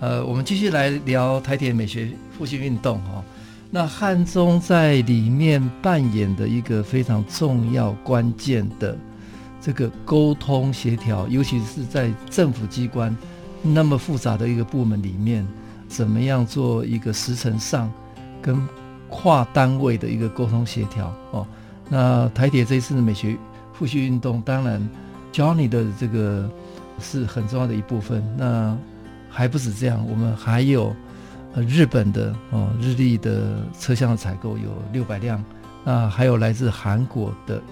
[0.00, 3.22] 呃，我们继续来聊台铁美学复兴运动哈。
[3.70, 8.96] 那汉中在里面扮演的一个非常重要关键的
[9.60, 13.14] 这个沟通协调，尤其是在政府机关
[13.60, 15.46] 那么复杂的一个部门里面，
[15.88, 17.92] 怎么样做一个时程上
[18.40, 18.56] 跟
[19.10, 21.46] 跨单位的一个沟通协调哦，
[21.88, 23.36] 那台铁这一次的美学
[23.74, 24.88] 复兴运动，当然
[25.32, 26.48] Johnny 的这个
[27.00, 28.22] 是很重要的一部分。
[28.36, 28.78] 那
[29.38, 30.92] 还不止这样，我们还有
[31.54, 35.40] 呃日本的哦日立的车厢的采购有六百辆，
[35.84, 37.62] 那还有来自韩国的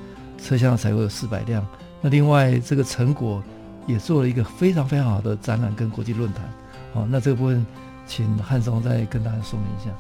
[0.41, 1.67] 车厢的采购有四百辆。
[2.01, 3.43] 那另外这个成果
[3.85, 6.45] 也做了一个非常非常好的展览跟国际论坛。
[6.93, 7.67] 哦，那这个部分
[8.07, 9.91] 请汉松再跟大家说明一下。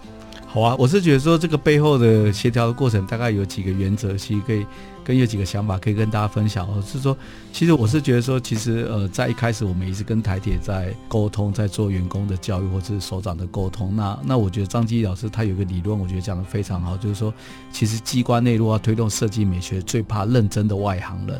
[0.57, 4.65] 好啊，我是觉得说这个背后的协调的过程，大概有几个原则，其实可以
[5.05, 6.67] 跟有几个想法可以跟大家分享。
[6.67, 7.15] 哦，是说，
[7.53, 13.95] 其实我是觉得说，其实呃，在一开始我们一直跟台铁在沟通，在做员工的教育或是首长的沟通。
[13.95, 17.31] 那那我觉得张基老师他有一个理论，我觉得讲得非常好，就是说，
[17.71, 21.39] 其实机关内部要推动设计美学，最怕认真的外行人。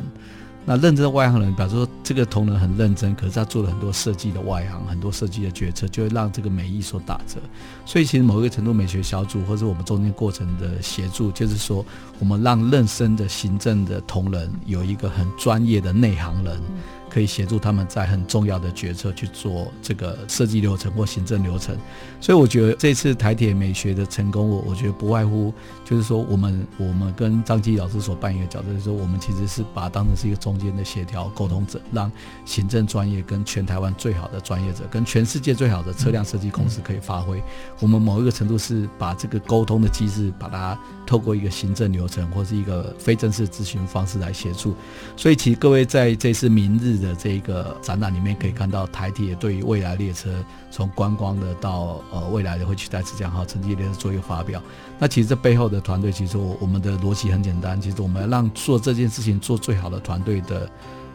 [0.69, 7.39] 那认真的外行人，表示说这个同仁很认真，可是他做了很多设计的外行，很多设计的决策，就会让这个美意所打折。
[7.85, 11.85] 所以其实某一个程度，美学小组或者我们中间过程的协助，就是说
[12.19, 16.61] 我们让认真的行政的同仁有一个很专业的内行人。
[17.17, 21.75] 可以协助他们在很重要的决策去做这个设计流程或行政流程。
[22.21, 25.51] 所以我觉得这次台铁美学的成功，我我觉得不外乎
[25.83, 32.11] 就是说，我们我们跟张基老师所扮演的角色，就是说我们其实是把它当成是一个中间的协调沟通者，让
[32.45, 37.41] 行政专业跟全台湾最好的专业者，跟全世界最好的车辆设计公司可以发挥。
[37.79, 40.77] 我们某一个程度是把这个沟通的机制，把它
[41.07, 44.75] 透过一个行政流程或是一个非正式咨询方式来协助。
[45.15, 50.29] 所以，其实各位在这次明日的的这一个展览里面，可以看到台铁对于未来列车
[50.69, 54.61] 从观光的到呃未来的会取代自强号城际列车做一个发表。
[54.99, 60.69] 那其实这背后的团队，其实我我们的逻辑很简单，其实我们让做这件事情做最好的团队的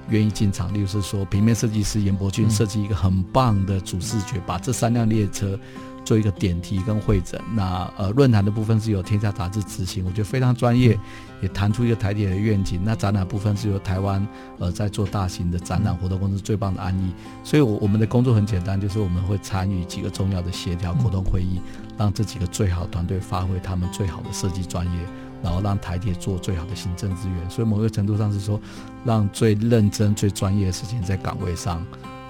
[0.08, 0.72] 愿意进场。
[0.72, 5.58] 例如是说，平面设计师严伯俊设计一个很棒的主视觉，把这三辆列车。
[6.04, 10.98] 做一个点题跟会诊，那呃论坛的部分是由天下杂志执行，我觉得非常专业，
[11.42, 12.80] 也谈出一个台铁的愿景。
[12.82, 14.26] 那展览部分是由台湾
[14.58, 17.12] 呃在做大型的展览活动公司最棒的安逸，
[17.44, 21.60] 所以我我们的工作很简单，就是我们会参与几个重要的协调沟通会议，
[21.98, 24.98] 让这几个最好团队发挥他们最好的设计专业，
[25.42, 27.50] 然后让台铁做最好的行政资源。
[27.50, 28.60] 所以某个程度上是说，
[29.04, 31.84] 让最认真、最专业的事情在岗位上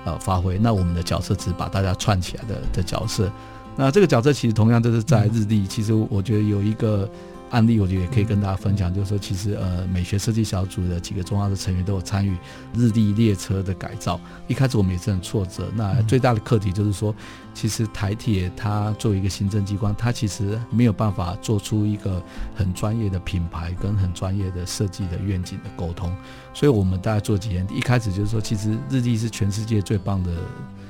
[0.05, 0.59] 呃发挥。
[0.59, 3.31] 那我们的角色只是把大家串起来的的角色。
[3.75, 5.66] 那这个角色其实同样都是在日历。
[5.66, 7.09] 其实我觉得有一个
[7.52, 12.36] 案例，我觉得也可以跟大家分享，就是说，其实呃，美学设计小组的几个重要的成员都有参与
[12.74, 14.20] 日立列车的改造。
[14.48, 15.70] 一开始我们也是很挫折。
[15.74, 17.14] 那最大的课题就是说，
[17.54, 22.22] 其实台铁它作为一个行政机关，它其实没有办法做出一个
[22.54, 26.14] 很专业的品牌跟很专业的设计的愿景的沟通。
[26.52, 30.30] 所以我们大概做几年，一开始就是说，其实日立是全世界最棒的。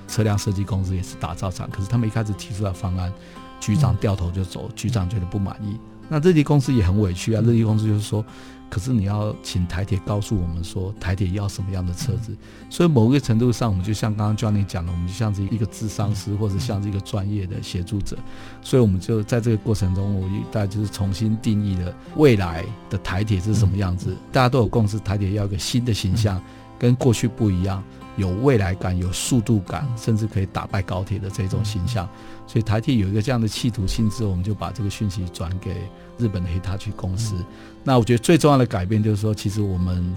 [0.09, 3.11] 车辆设计公司也是打造厂，可是他们一开始提出来方案，
[3.59, 5.81] 局长掉头就走，局长觉得不满意。
[6.13, 8.23] 那日立公司也很委屈啊，日立公司就是说，
[8.69, 12.37] 可是你要请台铁告诉我们说，台铁要什么样的车子。
[12.69, 18.19] 所以某个程度上，我们就像刚刚 Johnny 讲的，我们就像是一个智商师，或者像是一个专业的协助者。
[18.61, 24.15] 所以我们就在这个过程中，我大概就是重新定义了未来的台铁是什么样子。
[24.31, 26.39] 大家都有共识，台铁要一个新的形象，
[26.79, 27.83] 跟过去不一样。
[28.19, 32.07] 有未来感、有速度感，甚至可以打败高铁的这种形象，
[32.47, 35.75] 所以台铁有一个这样的企图心之后，我们就把这个讯息转给
[36.23, 37.35] 日本的 Hitachi 公司。
[37.83, 40.15] 那我觉得最重要的改变就是说，其实我们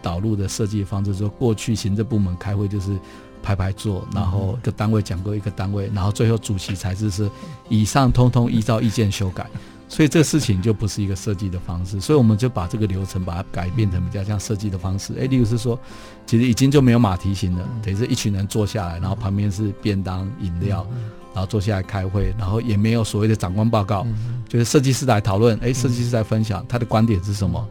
[0.00, 2.98] 导入的设计方式，说过去行政部门开会就是
[3.42, 7.30] 排排坐，然后一个单位讲过一个单位，然后最后主席才是是
[7.68, 9.46] 以上通通依照意见修改。
[9.88, 15.12] 所以这个事情就不是一个设计的方式，所以我们就把这个流程把它改变成比较像设计的方式。
[15.20, 15.78] 哎，例如是说，
[16.24, 20.86] 其实已经就没有马蹄形了，等于是一群人坐下来，然后旁边是便当、饮料，
[21.34, 24.06] 然后坐下来开会，然后也没有所谓的长官报告，
[24.48, 27.66] 就是设计师来讨论，哎，设计师在分享他的观点是什么，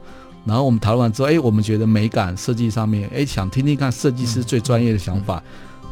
[0.46, 5.42] 然后我们讨论完之后，哎，我们觉得美感设计上面，哎，想听听看设计师最专业的想法，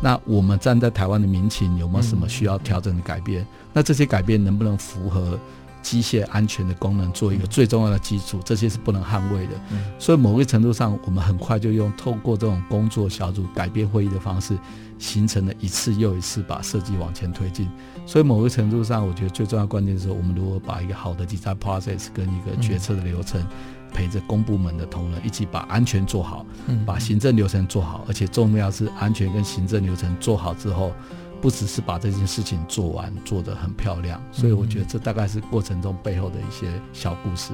[0.01, 3.45] 那我们站在台湾的民情有没有什么需要调整的改变？
[3.73, 5.39] 那这些改变能不能符合？
[5.81, 9.53] 机械安全的功能做一个最重要的基础，这些是不能捍卫的。
[9.97, 14.57] 所以某个程度上，我们很快就用透过这种工作小组改变会议的方式，
[14.99, 17.67] 形成了一次又一次把设计往前推进。
[18.05, 23.43] 所以某个程度上，我觉得最重要的关键是我们如何把一个好的 design process 跟一个决策的流程，
[23.91, 26.45] 陪着公部门的同仁一起把安全做好，
[26.85, 30.93] 把行政流程做好，而且重要是安全跟行政流程做好之后。
[31.41, 37.53] 不只是把这件事情做完，做得很漂亮，所以我觉得这大概是过程中背后的一些小故事。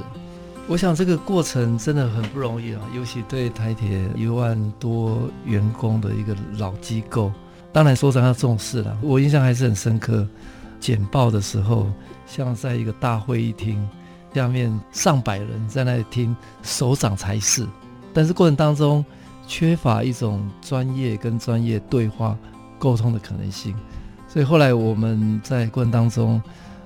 [0.68, 7.32] 我想这个过程真的很不容易啊，尤其对台铁一万多员工的一个老机构，
[7.72, 8.98] 当然首长要重视了。
[9.02, 10.28] 我印象还是很深刻，
[10.80, 11.88] 简报的时候，
[12.26, 13.88] 像在一个大会议厅
[14.34, 17.68] 下面上百人在那里听首长裁示，
[18.14, 19.06] 但是过程当中
[19.48, 22.38] 缺乏一种专业跟专业对话。
[22.78, 23.74] 沟通的可能性，
[24.28, 26.40] 所以后来我们在过程当中，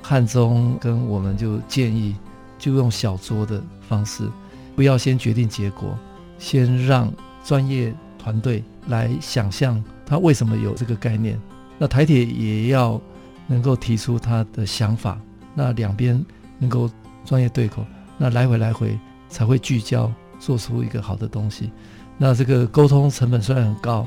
[0.04, 2.15] 汉中跟我们就建议，
[2.60, 4.30] 就用小桌的方式，
[4.76, 5.98] 不要先决定结果，
[6.38, 7.12] 先让
[7.43, 11.39] 专业团队来想象他为什么有这个概念。
[11.78, 13.02] 那台铁也要
[13.48, 15.17] 能够提出他的想法，
[15.56, 16.24] 那两边
[16.60, 16.89] 能够
[17.26, 17.86] 专业对口，
[18.17, 21.72] 那来回来回才会聚焦，做出一个好的东西。
[22.17, 24.06] 那这个沟通成本虽然很高。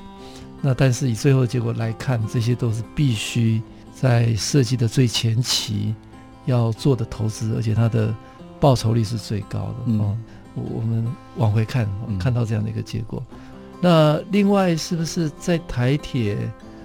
[0.65, 3.61] 那但是以最后的结果来看，这些都是必须
[3.93, 5.93] 在设计的最前期
[6.45, 8.15] 要做的投资，而且它的
[8.63, 9.75] 报酬率是最高的。
[9.87, 10.17] 嗯、哦，
[10.55, 11.05] 我们
[11.37, 13.21] 往回看，看到这样的一个结果。
[13.31, 13.37] 嗯、
[13.81, 16.39] 那另外是不是在台铁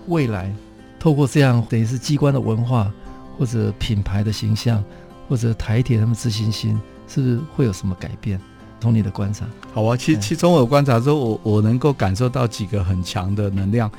[0.07, 0.51] 未来
[0.99, 2.91] 透过这样等于是机关的文化
[3.37, 4.83] 或者品牌的形象，
[5.29, 8.41] 或者台铁他们自信心，是不是会有什么改变？
[8.79, 13.89] 从你的观察，好啊，其其中我观察之后，我我能够感受到几个很强的能量。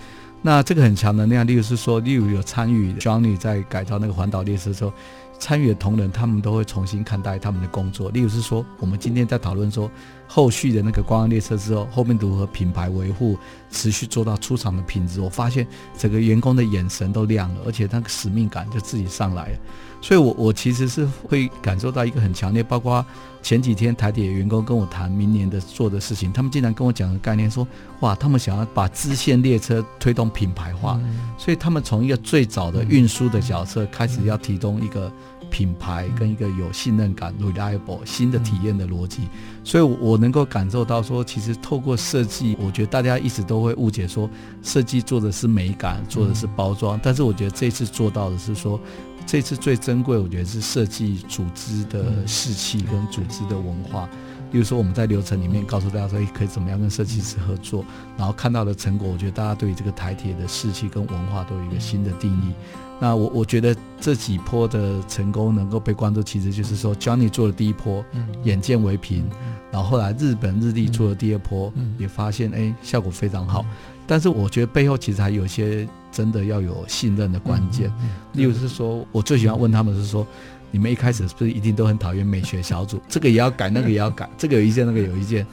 [0.40, 4.92] 那这个很强能量，例如是说，例如有参与 Johnny 在改造那个环岛列车的时候，
[5.38, 8.10] 参与的同仁他们都会重新看待他们的工作。
[8.10, 9.90] 例如是说，我们今天在讨论说。
[10.30, 13.36] 后续的那个观光列车之后，后面如何品牌维护，
[13.70, 15.22] 持续做到出厂的品质？
[15.22, 15.66] 我发现
[15.96, 19.58] 整个员工的眼神都亮了，而且那个使命感就自己上来了。
[20.00, 22.62] 所以我，我我其实是会感受到一个很强烈。
[22.62, 23.04] 包括
[23.42, 27.66] 前几天台铁员工跟我谈明年的做的事情，他们竟然跟我讲个概念说，
[28.00, 31.00] 哇，他们想要把支线列车推动品牌化，
[31.38, 35.10] 所以他们从一个最早的运输的角色开始要提供一个。
[35.50, 39.22] 品牌跟一个有信任感、reliable 新的体验的逻辑，
[39.64, 44.28] 所以我能够感受到说，其实透过设计，我觉得大家一直都会误解说，
[44.62, 48.80] 设计做的是美感，做的是包装，但是我觉得这次做到的是说，
[49.26, 54.08] 这次最珍贵，我觉得是设计组织的士气跟组织的文化。
[54.50, 57.84] 比如说我们在流程里面告诉大家说，可以怎么样跟设计师合作，
[58.16, 62.54] 然后看到的成果，我觉得大家对于这个台铁的士气跟文化都有一个新的定义。
[63.00, 68.04] 那我我觉得这几波的成功能够被关注，其实就是说，Johnny 做的第一波，
[68.42, 69.24] 眼见为凭，
[69.70, 73.64] 然后后来日本日立做的第二波，也发现哎效果非常好。
[74.06, 77.92] 但是我觉得背后其实还有一些真的要有信任的关键，
[78.32, 80.26] 例如是说我最喜欢问他们是说，
[80.70, 83.00] 你们一开始是不是一定都很讨厌美学小组？
[83.08, 85.46] 这个也要改，那个也要改，这个有意见，那个有意见。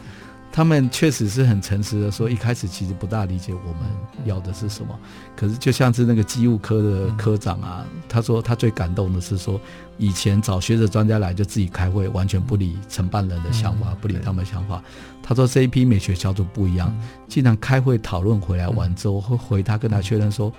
[0.56, 3.82] 他们确实是很诚实的说，一开始其实不大理解我们
[4.24, 4.98] 要的是什么。
[5.36, 9.60] 可是就像是那个机务科的科长啊，他说他最感动的是说，
[9.98, 14.82] 以前找学者专家来就自己开会，完全不理承办人的想法，不理他们的想法。
[15.22, 16.98] 他说这一批美学小组不一样，
[17.28, 20.50] 经常开会讨论回来完之后，会回他跟他确认说，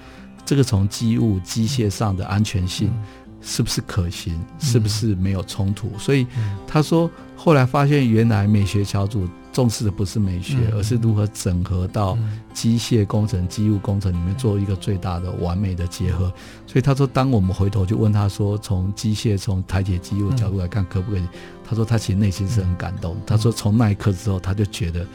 [0.45, 2.93] 这个从机务机械上的安全性
[3.41, 5.91] 是不是可行，是不是没有冲突。
[5.99, 6.27] 所以
[6.67, 9.27] 他说后来发现原来美学小组。
[9.57, 12.15] 重视的不是美学，而是如何整合到
[12.53, 16.31] 机械工程、机务工程里面做一个最大的完美的结合。
[16.67, 21.23] 所以他说，当我们回头去问他说，从机械、从台铁机务角度来看，可不可以？
[21.65, 23.17] 他说他其实内心是很感动。
[23.27, 25.07] 他说从那一刻之后，他就觉得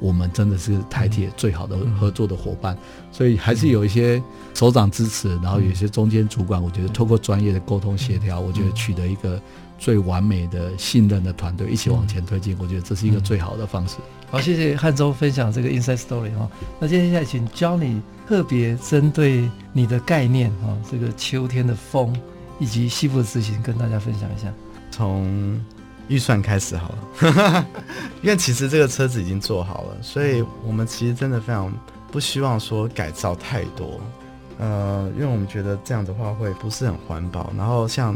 [0.00, 2.74] 我们真的是台铁最好的合作的伙伴。
[3.12, 4.22] 所以还是有一些
[4.54, 9.38] 首长支持，然后有一些中间主管，我觉得透过专业的沟通协调，我觉得取得一个。
[9.80, 13.96] 最完美的信任的团队一起往前推进，我觉得这是一个最好的方式。
[14.30, 16.48] 好，谢谢汉中分享这个 Inside Story 哈。
[16.78, 22.14] 那接下来请 Johnny 特别针对你的概念哈，这个秋天的风
[22.58, 24.52] 以及西部的执行跟大家分享一下。
[24.90, 25.58] 从
[26.08, 27.66] 预算开始好了，
[28.22, 31.72] 因为其实这个车子已经做好了，所以我们其实真的非常
[32.12, 33.98] 不希望说改造太多，
[34.58, 37.50] 呃，因为我们觉得这样的话会不是很环保。
[37.56, 38.14] 然后像。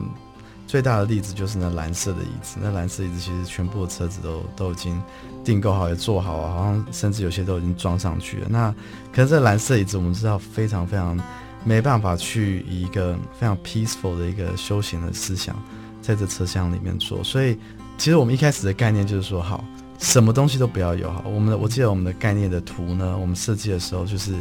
[0.74, 5.00] 最大的例子就是那蓝色的椅子，那蓝色椅子其实全部的车子都都已经
[5.44, 8.48] 订购好，也做好了，好像甚至有些都已经装上去了。
[8.50, 8.74] 那
[9.12, 11.16] 可是这蓝色椅子，我们知道非常非常
[11.62, 15.54] 没办法去以一个非常 peaceful 的一个休闲的思想
[16.02, 17.22] 在这车厢里面做。
[17.22, 17.56] 所以
[17.96, 19.64] 其实我们一开始的概念就是说，好，
[20.00, 21.08] 什么东西都不要有。
[21.08, 24.34] 好，我们的我记得我们的概念的图呢，我们设计的时候就是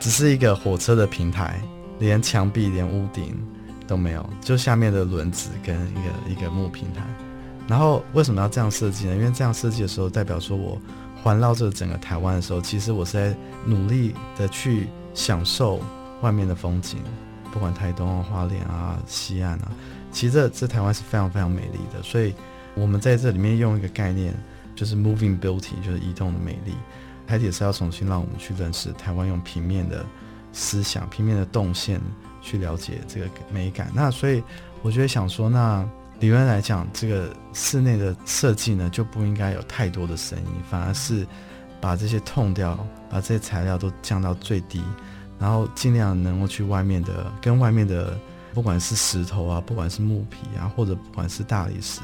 [0.00, 1.62] 只是一个火车的平台，
[2.00, 3.32] 连墙壁连屋顶。
[3.88, 7.02] 都没有，就下面的轮子跟一个一个木平台。
[7.66, 9.16] 然后为什么要这样设计呢？
[9.16, 10.80] 因为这样设计的时候，代表说我
[11.22, 13.36] 环绕这整个台湾的时候，其实我是在
[13.66, 15.80] 努力的去享受
[16.22, 17.00] 外面的风景，
[17.52, 19.72] 不管台东啊、花莲啊、西岸啊，
[20.12, 22.02] 其实这这台湾是非常非常美丽的。
[22.02, 22.32] 所以
[22.74, 24.32] 我们在这里面用一个概念，
[24.74, 26.74] 就是 moving beauty，就是移动的美丽。
[27.26, 30.06] 台铁是要重新让我们去认识台湾，用平面的
[30.52, 32.00] 思想、平面的动线。
[32.40, 34.42] 去了解这个美感，那所以
[34.80, 35.86] 我觉得想说，那
[36.18, 41.26] 理论来讲，这个室内的设计呢，就不应该有太多的声音，反而是
[41.78, 42.78] 把这些痛掉，
[43.10, 44.82] 把这些材料都降到最低，
[45.38, 48.16] 然后尽量能够去外面的，跟外面的，
[48.54, 52.00] 不管是石头啊，不管是木皮啊，或者不管是大理石，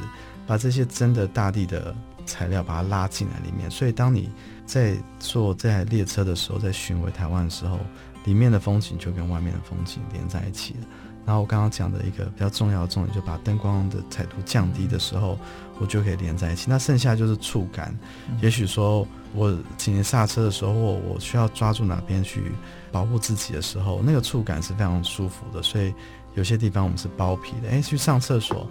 [0.47, 1.95] 把这些真的大地的
[2.27, 3.71] 材料把它拉进来里面。
[3.71, 4.31] 所以当你
[4.67, 7.79] 在坐这台列车的时候，在巡回台湾的时候。
[8.25, 10.81] 里面的风景就跟外面的风景连在一起了。
[11.27, 15.39] 然后我刚刚讲的一个比较重要的重点，就把灯光的彩度降低的时候，
[15.81, 16.67] 我就可以连在一起。
[16.69, 17.97] 那剩下就是触感。
[18.43, 22.53] 也许说我紧急刹车的时候，我我需要抓住哪边去
[22.93, 25.63] 保护自己的时候，那个触感是非常舒服的。
[25.63, 25.95] 所以
[26.35, 27.71] 有些地方我们是包皮的。
[27.71, 28.69] 诶，去上厕所，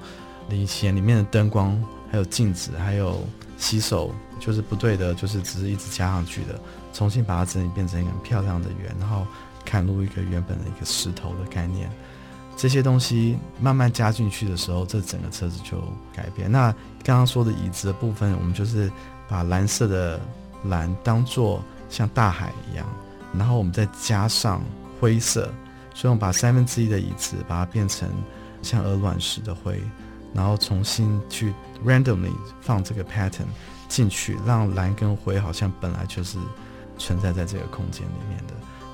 [0.51, 3.25] 以前里面的灯光，还有镜子，还有
[3.57, 6.59] 洗手，就是不对的，就是只是一直加上去的。
[6.93, 9.25] 重新把它整理变成一个很漂亮的圆，然后
[9.65, 11.89] 砍入一个原本的一个石头的概念，
[12.55, 15.81] 这些东西慢慢加进去的时候，这整个车子就
[16.15, 16.51] 改变。
[16.51, 16.71] 那
[17.03, 18.91] 刚刚说的椅子的部分，我们就是
[19.27, 20.19] 把蓝色的
[20.65, 22.85] 蓝当做像大海一样，
[23.33, 24.61] 然后我们再加上
[24.99, 25.51] 灰色，
[25.93, 28.09] 所以我们把三分之一的椅子把它变成
[28.61, 29.81] 像鹅卵石的灰，
[30.33, 31.53] 然后重新去
[31.85, 33.45] randomly 放这个 pattern
[33.87, 36.37] 进去，让蓝跟灰好像本来就是
[36.97, 38.53] 存在在这个空间里面的。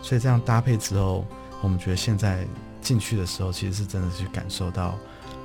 [0.10, 1.24] 所以这样搭配之后，
[1.62, 2.44] 我们觉得现在
[2.82, 4.98] 进去的时候，其实是真的去感受到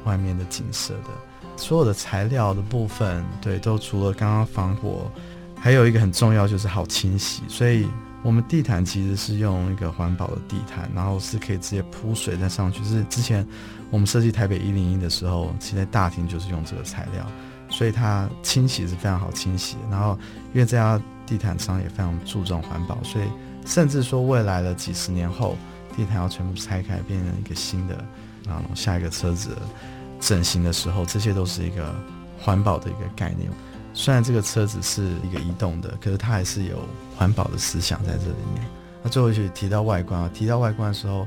[0.05, 1.11] 外面的景色的。
[1.55, 5.11] 所有的材料的部分，对，都除了刚刚防火，
[5.55, 7.43] 还有一个很重要就是好清洗。
[7.47, 7.87] 所以
[8.23, 12.83] 我们地毯其实是用一个环保的地毯，然后是可以直接铺水再上去。
[12.85, 13.47] 是之前
[13.91, 17.27] 我们设计台北一零一的时候，其实在大厅就是用这个材料，
[17.69, 19.91] 所以它清洗是非常好清洗的。
[19.91, 20.19] 然后
[20.55, 23.27] 因为这家地毯商也非常注重环保，所以
[23.65, 25.57] 甚至说未来的几十年后，
[25.97, 27.97] 地毯要全部拆开变成一个新的，
[28.47, 29.57] 然后下一个车子。
[30.21, 31.95] 整形的时候，这些都是一个
[32.41, 33.51] 环保的一个概念。
[33.93, 36.79] 虽然这个车子是一个移动的，可是它还是有
[37.15, 38.65] 环保的思想在这里面。
[39.03, 41.27] 那最后一句提到外观啊，提到外观的时候，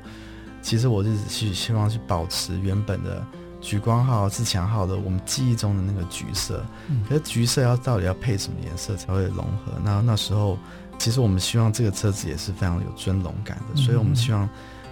[0.63, 3.23] 其实我是去希望去保持原本的
[3.61, 6.65] 橘光号、自强号的我们记忆中的那个橘色。
[7.07, 9.73] 可是橘色要到底要配什么颜色才会融合？
[9.83, 10.57] 那那时候，
[10.98, 14.48] 其实我们希望这个车子也是非常有尊荣感的，所以我们希望。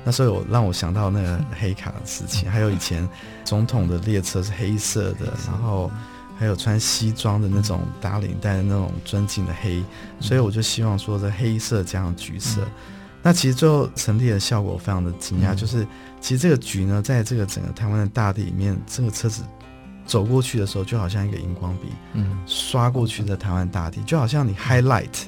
[0.07, 3.09] 那时候有让我想到那个黑卡的事情， 还有以前
[3.43, 5.89] 总统的列车是黑色的，然后
[6.37, 9.83] 还有穿西装的那种打领带的那种尊敬的黑，
[10.19, 12.61] 所以我就希望说这黑色加上橘色，
[13.23, 15.87] 那其实最后成立的效果非常的惊讶，就是
[16.21, 19.41] 其实这个橘呢，在这个整个台湾的大地里面，这个车子
[20.05, 25.23] 走过去的时候，就好像一个荧光笔，嗯，刷过去的台湾大地，就好像你 highlight。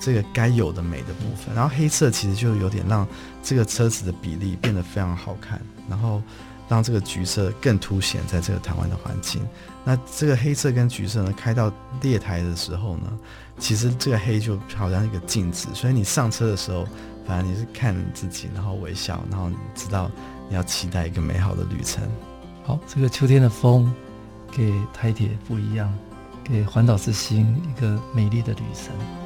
[0.00, 3.06] 这个该有的美的部分，然后黑色其实就有点让
[3.42, 6.22] 这个车子的比例变得非常好看，然后
[6.68, 9.40] 让这个橘色更凸显在这个台湾的环境。
[9.84, 11.72] 那这个黑色跟橘色呢，开到
[12.02, 13.18] 列台的时候呢，
[13.58, 16.86] 其实这个黑就好像一个镜子，所以你上车的时候，
[17.26, 20.10] 反正你是看自己，然后微笑，然后你知道
[20.48, 22.02] 你要期待一个美好的旅程。
[22.64, 23.94] 好，这个秋天的风
[24.50, 25.92] 给台铁不一样，
[26.42, 29.25] 给环岛之星一个美丽的旅程。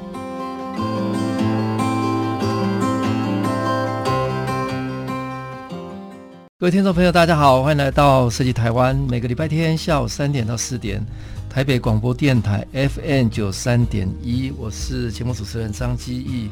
[6.57, 8.95] 各位听众朋友，大家好，欢迎来到设计台湾。
[9.09, 11.03] 每个礼拜天下午三点到四点，
[11.49, 16.51] 台北广播电台 FM 九三点一，我是节目主持人张基义。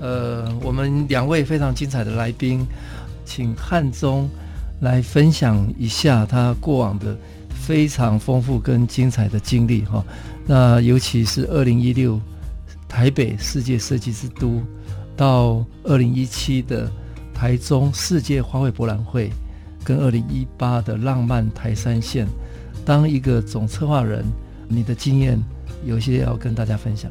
[0.00, 2.66] 呃，我们两位非常精彩的来宾，
[3.24, 4.28] 请汉中
[4.80, 7.16] 来分享一下他过往的
[7.48, 10.04] 非常丰富跟精彩的经历哈。
[10.46, 12.20] 那尤其是二零一六。
[12.88, 14.62] 台北世界设计之都，
[15.16, 16.90] 到二零一七的
[17.34, 19.30] 台中世界花卉博览会，
[19.84, 22.26] 跟二零一八的浪漫台山线，
[22.84, 24.24] 当一个总策划人，
[24.66, 25.38] 你的经验
[25.84, 27.10] 有些要跟大家分享。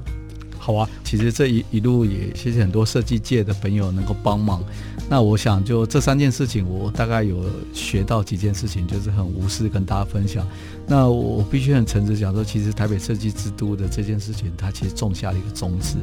[0.57, 4.61] 好啊，其实这一一路也谢谢很多设计界的朋友能够帮忙。
[5.09, 10.45] 那我想就这三件事情，我大概有学到几件事情，就是很无私跟大家分享。
[10.85, 15.95] 那我必须很诚实讲说，其实台北设计之都的这件事情，它其实种下了一个种子。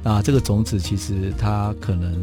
[0.00, 2.14] 那这个种子其实它可能。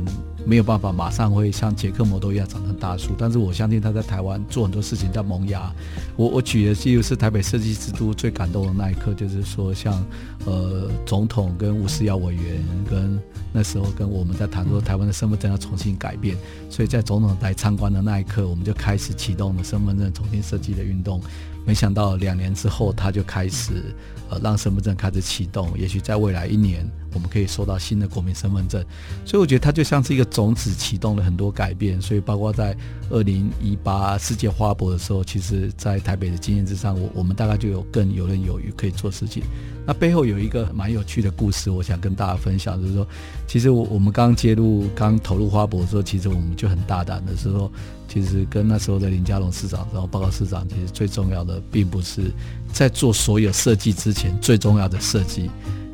[0.45, 5.71] 没有办法马上会像杰克摩多一样长成大树，但是我相信他在台湾做很多事情在萌芽。
[6.15, 10.03] 我我举的例子是台北设计之都最感动的那一刻，就是说像
[10.45, 13.19] 呃总统跟吴思瑶委员跟
[13.51, 16.38] 那时候跟我们在谈说台湾的身份证要重新改变，
[16.69, 21.21] 所以在总统来参观的那一刻，我们就开始启动了身份证重新设计的运动。
[21.65, 23.93] 没想到两年之后，他就开始
[24.30, 26.89] 呃让身份证开始启动，也许在未来一年。
[27.14, 28.84] 我们可以收到新的国民身份证，
[29.26, 32.01] 所以我觉得它就像是一个种子，启动了很多改变。
[32.01, 32.76] 所以包括在
[33.10, 39.43] 二零一八世界花博的时候，其实，在台北的经验之上，我我们大概就有更游刃有余可以做事情。
[39.86, 43.07] 那背后有一个蛮有趣的故事，我想跟大家分享，就是说，
[43.47, 47.72] 其实我我们刚接入、刚投入花博的时候，其实我们就很大胆的是说，
[48.07, 52.32] 其实跟那时候的林佳龙市长，然后报告市长，其实最重要的并不是
[52.72, 55.49] 在做所有设计之前最重要的设计。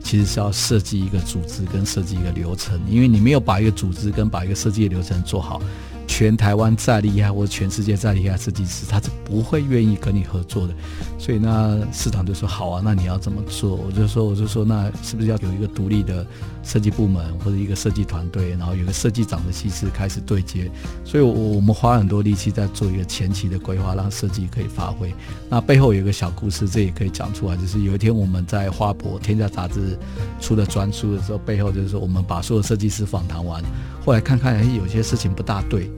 [0.06, 5.60] 其实是要设计一个组织跟设计一个流程，因为你没有把一个组织跟把一个设计的流程做好。
[6.08, 10.74] 全台湾再厉害，或者全世界再厉害设计师，他是不会愿意跟你合作的。
[11.18, 16.24] 所以那市场就说：“好啊，那你要怎么做？”我就说：“我就说，那是不是要有一个独立的
[16.66, 20.70] 设计部门，或者一个设计团队，然后有个设计长的机制开始对接？”
[21.06, 25.14] 所以，我我们花很多力气在做一个前期的规划，让设计可以发挥。
[25.50, 29.98] 那背后有一个小故事，这也可以讲出来，就是有一天我们在花博天下杂志
[30.42, 33.64] 出了专书的时候，背后就是说我们把所有设计师访谈完，
[34.04, 35.90] 后来看看，哎，有些事情不大对。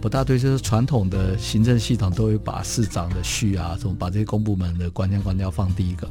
[0.00, 6.08] 不大对，就是传统的行政系统都会把市长的序啊，什么把这些公部门的关键官调放第一个。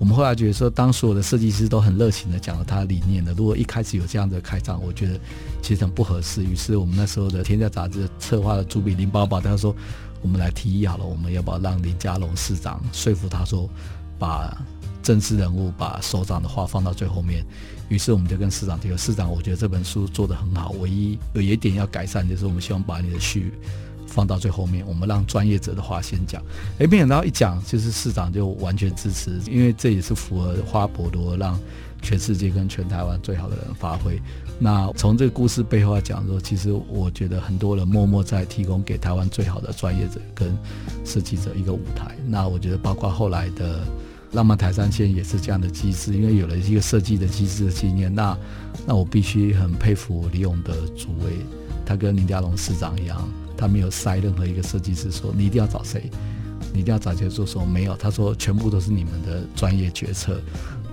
[0.00, 5.20] 我们后来觉得说，当所有的设计师都很热情的讲了他理念的，如果一开始有这样的开场，我觉得
[5.60, 6.42] 其实很不合适。
[6.42, 9.76] 于是我们那时候的《天下》杂志策划的主笔林宝宝他说，
[10.22, 13.68] 我们来提议好了，我们要不要让林佳龙市长说服他说，
[14.18, 14.56] 把
[15.02, 17.44] 政治人物把首长的话放到最后面。
[17.90, 23.52] 于是我们就跟市长提了，市长，我觉得这本书做得很好，唯一有一点要改善，就是我们希望把你的序
[24.10, 26.42] 放到最后面，我们让专业者的话先讲。
[26.78, 31.58] 哎，没想到一讲，就是市长就完全支持，因为这也是符合花博多让
[32.02, 34.20] 全世界跟全台湾最好的人发挥。
[34.58, 40.54] 那从这个故事背后来讲说，其实我觉得很多人默默在提供给台湾最好的专业者跟
[41.04, 42.14] 设计者一个舞台。
[42.26, 43.80] 那我觉得包括后来的。
[44.32, 48.38] 浪漫台山线也是这样的机制，因为有了一个设计的机制的经验，那
[48.86, 51.32] 那我必须很佩服李勇的主委，
[51.84, 53.28] 他跟林佳龙市长一样，
[53.60, 56.10] 他没有塞任何一个设计师说你一定要找谁，
[56.72, 60.40] 你一定要找谁做说，没有，他说全部都是你们的专业决策，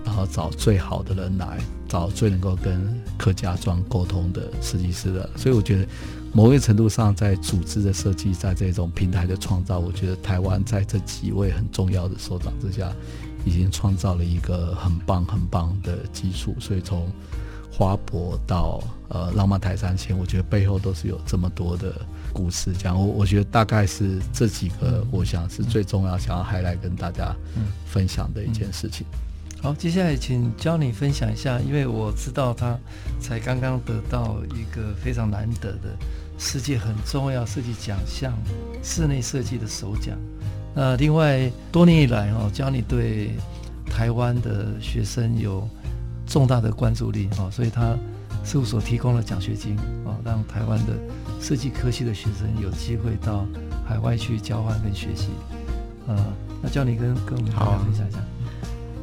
[0.04, 1.58] 然后找最好的人来，
[1.88, 5.88] 找最能够跟客家庄沟通的设计师的，所以我觉得
[6.34, 12.92] 某一个程度上，在组织的设计，在这种平台的创造，我觉得台湾在这几位很重要的首长之下。
[13.46, 17.10] 已经创造了一个很棒很棒的基础，所以从
[17.72, 21.94] 花博到呃浪漫台三线，我觉得背后都是有这么多的
[22.34, 22.72] 故事。
[22.74, 27.36] 讲我我觉得大概是这几个，我想是最重要，想要还来跟大家
[27.86, 29.06] 分享的一件事情。
[29.62, 32.78] 好，接下来请教你分享一下，因为我知道他
[33.20, 35.98] 才刚刚得到一个非常难得的
[36.38, 38.32] 世界很重要设计奖项——
[38.84, 40.16] 室内设计的首奖。
[40.76, 43.32] 那另外多年以来哦，教你对
[43.90, 45.68] 台湾的学生有
[46.28, 47.98] 重大的关注力哦，所以他
[48.44, 49.76] 事务所提供了奖学金
[50.06, 50.94] 哦，让台湾的
[51.42, 53.46] 设计科系的学生有机会到
[53.86, 55.30] 海外去交换跟学习。
[56.08, 56.16] 呃，
[56.62, 58.20] 那教你跟跟我们大家分享一下。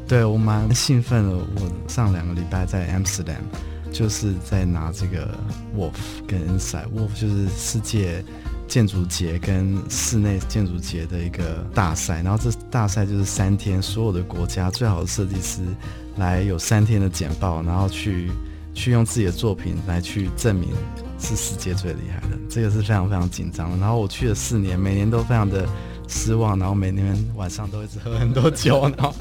[0.07, 3.43] 对，我蛮兴奋的，我上两个礼拜在 Amsterdam
[3.93, 5.29] 就是在拿这个
[5.77, 5.93] Wolf
[6.27, 8.25] 跟 Insight，Wolf 就是世界。
[8.67, 15.63] 建筑节跟室内建筑节的一个大赛，然后这大赛就是三天，所有的国家最好的设计师
[16.17, 18.33] 来有三天的简报，然后去
[18.73, 20.71] 去用自己的作品来去证明
[21.25, 23.71] 是世界最厉害的，这个是非常非常紧张。
[23.81, 25.67] 然后我去了四年，每年都非常的
[26.07, 29.15] 失望，然后每年晚上都一直喝很多酒，然后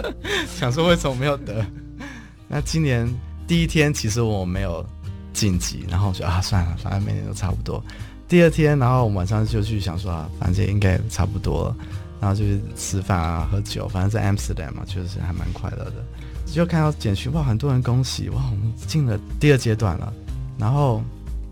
[0.60, 1.66] 想说为什么没有得。
[2.50, 3.10] 那今年
[3.48, 4.86] 第一天其实我没有
[5.32, 7.84] 晋级，然后我就啊算了，反正每年都差不多。
[8.28, 11.76] 第二天，然后晚上就去想说啊，反正应该差不多了，
[12.20, 16.04] 然后就去吃饭啊、喝酒，反正在 Amsterdam 嘛，就是还蛮快乐的。
[16.46, 20.14] 就看到简讯，哇，很多人恭喜，哇，我们进了第二阶段了。
[20.58, 21.02] 然后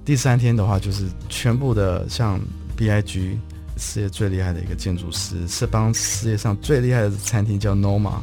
[0.03, 2.39] 第三天的话，就是全部的像
[2.77, 3.37] BIG
[3.77, 8.19] 世界最厉害的一个建筑师，是帮世界上最厉害的餐厅叫 Noma，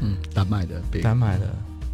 [0.00, 1.46] 嗯，丹麦的，丹麦的，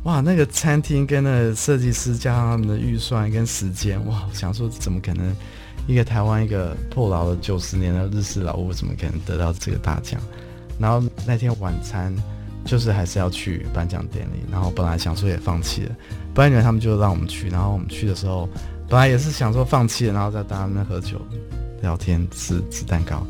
[0.05, 5.35] 哇，那个餐厅跟那个设计师加上他们的预算跟时间，哇，想说怎么可能？
[5.89, 10.20] 一个台湾一个破老了九十年的日式老屋，怎么可能得到这个大奖？
[10.78, 12.14] 然后那天晚餐
[12.64, 15.97] 就是还是要去颁奖典礼，然后本来想说也放弃了，
[16.33, 17.49] 不然他们就让我们去。
[17.49, 18.49] 然后我们去的时候，
[18.93, 21.18] 本来也是想说放弃了，然后在大家那喝酒、
[21.80, 23.26] 聊天、吃吃蛋糕，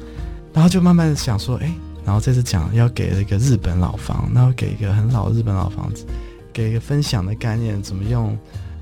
[0.53, 1.73] 然后就慢慢想说，哎，
[2.05, 6.05] 然后这次讲要给了一个日本老房，然后给一个很老的日本老房子，
[6.53, 8.37] 给一个分享的概念，怎么用？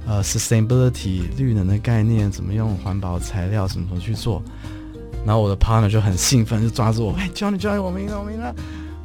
[0.06, 4.42] 呃，sustainability 绿能的概念，怎么用环保材料，怎么去做？
[5.26, 8.54] 然后我的 partner 就很兴奋，就抓住我，哎，教你教你，我明了，我明了。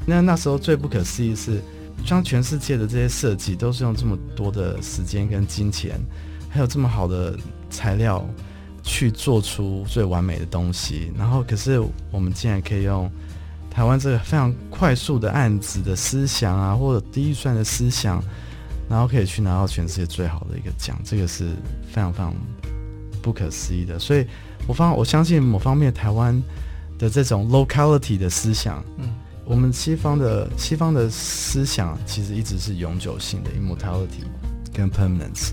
[0.05, 1.61] 那那时候最不可思议是，
[2.05, 5.99] 像全世界的这些设计都是用这么多的时间跟金钱，
[6.49, 7.37] 还有这么好的
[7.69, 8.25] 材料
[8.83, 11.11] 去做出最完美的东西。
[11.17, 13.11] 然后，可是我们竟然可以用
[13.69, 18.23] 台湾这个非常快速的案子的思想啊，或者低预算的思想。
[18.87, 21.55] 然后可以去拿到全世界最好的一个奖，这个是
[21.91, 22.31] 非常非常
[23.19, 23.97] 不可思议的。
[23.97, 24.27] 所以
[24.67, 26.39] 我方我相信某方面台湾
[26.99, 29.09] 的这种 locality 的思想，嗯，
[29.43, 34.23] 我们西方的西方的思想其实一直是永久性的 immortality
[34.71, 35.49] 跟 permanence。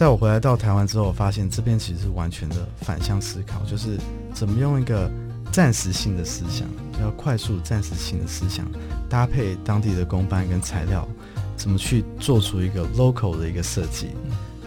[0.00, 3.98] 在我回来到台湾之后，我发现这边其实是完全的反向思考，就是
[4.32, 5.10] 怎么用一个
[5.52, 8.64] 暂时性的思想，比较快速暂时性的思想，
[9.10, 11.06] 搭配当地的工班跟材料。
[11.54, 14.06] 怎么去做出一个 local 的一个设计，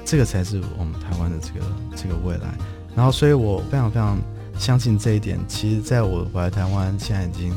[0.06, 1.66] 这个才是我们台湾的这个
[1.96, 2.54] 这个未来。
[2.96, 4.20] 然后，所以我非常非常
[4.60, 5.40] 相信这一点。
[5.48, 7.52] 其实，在我回来台湾现在已经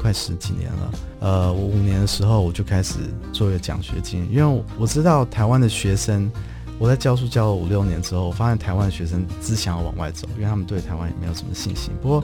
[0.00, 0.90] 快十几年了。
[1.20, 2.94] 呃，我五年的时候我就开始
[3.34, 6.32] 做一个奖学金，因为我知道台湾的学生
[6.78, 11.92] 我在教书教了五六年之后，我发现台湾的学生只想要往外走，因为他们对台湾也没有什么信心。
[12.00, 12.20] 不过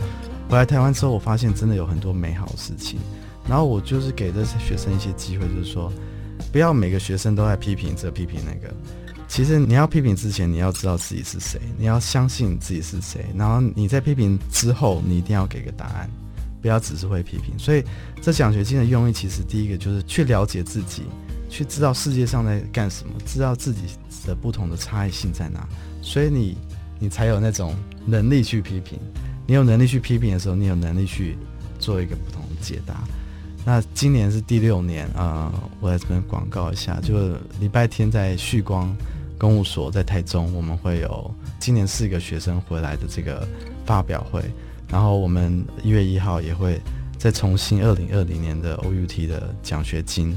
[0.48, 2.98] 回来台湾之后，我发现真的有很多美好的事情。
[3.48, 5.92] 然后我就是给这些学生一些机会，就是说，
[6.50, 8.72] 不要每个学生都在批评这批评那个。
[9.26, 13.26] 其实你要批评之前，你要知道自己是谁，你要相信自己是谁。
[13.36, 16.08] 然后你在批评之后，你一定要给个答案，
[16.62, 17.52] 不要只是会批评。
[17.58, 17.84] 所以
[18.22, 21.02] 这奖学金的用意，其实第一个就是去了解自己，
[21.54, 23.82] 去知道世界上在干什么，知道自己
[24.26, 25.64] 的不同的差异性在哪。
[26.02, 26.56] 所以你
[26.98, 28.98] 你才有那种能力去批评。
[29.46, 31.38] 你有能力去批评的时候，你有能力去
[31.78, 33.04] 做一个不同的解答。
[33.64, 38.92] 那今年是第六年啊、呃，我在这边广告一下，就礼拜天在旭光
[39.38, 43.46] 公务所在台中，我们会有今年四个学生回来的这个
[43.86, 44.42] 发表会，
[44.88, 46.80] 然后我们一月一号也会
[47.16, 50.36] 再重新二零二零年的 OUT 的奖学金，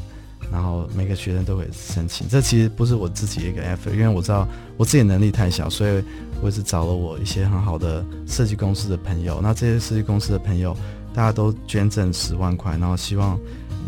[0.51, 2.27] 然后每个学生都会申请。
[2.27, 6.03] 这其实不是我自己一个 effort，因为我知道我自己能力太小，所以
[6.41, 9.39] 我也是找了我一些很好的设计公司的朋友。
[9.41, 10.75] 那这些设计公司的朋友。
[11.13, 13.39] 大家都捐赠十万块，然后希望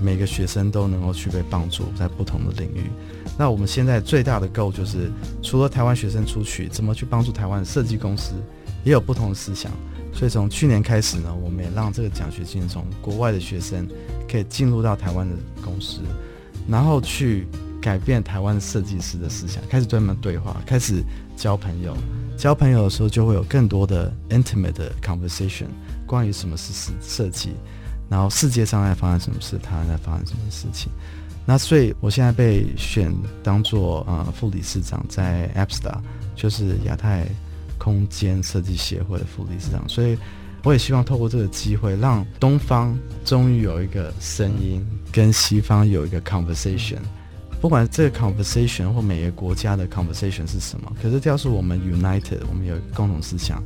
[0.02, 2.90] 每个学生都能够去被帮助在不同的领域。
[3.38, 5.12] 那我们现在最大的 goal 就是，
[5.44, 8.34] 除了台湾学生出去，怎么去帮助台湾的设计公司，
[8.84, 9.72] 也有不同的思想。
[10.12, 13.88] 所以从去年开始呢，我们也让这个奖学金从国外的学生
[14.28, 16.02] 可以进入到台湾的公司，
[16.70, 17.48] 然后去
[17.82, 21.04] 改变台湾设计师的思想，开始专门对话，开始
[21.36, 21.96] 交朋友。
[22.38, 25.66] 交朋友的时候，就会有更多的 intimate 的 conversation。
[26.06, 27.52] 关于什么是设设计，
[28.10, 30.92] 然后世界上在发生什么事，台湾在发生什么事情，
[31.46, 33.14] 那所以我现在被选
[33.44, 36.00] 当做呃副理事长，在 Appstar，
[36.36, 37.28] 就是亚太
[37.78, 40.18] 空间设计协会的副理事长，所以
[40.64, 47.00] 我也希望透过这个机会，让东方终于有一个声音，跟西方有一个 conversation，
[47.62, 53.64] 不管这个 conversation 或每个国家的 conversation 是什么，可是只要是我们 united，我们有共同思想。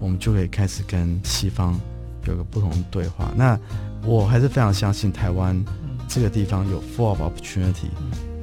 [0.00, 1.80] 我们就可以开始跟西方
[2.26, 3.32] 有个不同的对话。
[3.34, 3.58] 那
[4.04, 5.64] 我还是非常相信台湾
[6.08, 7.88] 这个地方有 full of opportunity，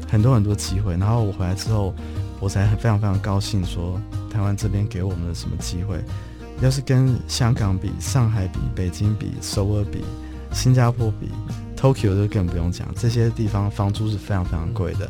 [0.09, 0.97] 很多很多机会。
[0.97, 1.93] 然后我回来之后，
[2.39, 6.01] 我才非常非常高兴，说台湾这边给我们的什么机会？
[6.61, 10.03] 要是跟香港比、上海比、北京比、首尔比、
[10.53, 11.29] 新加坡比、
[11.75, 15.09] Tokyo 就更不用讲，这些地方房租是非常非常贵的。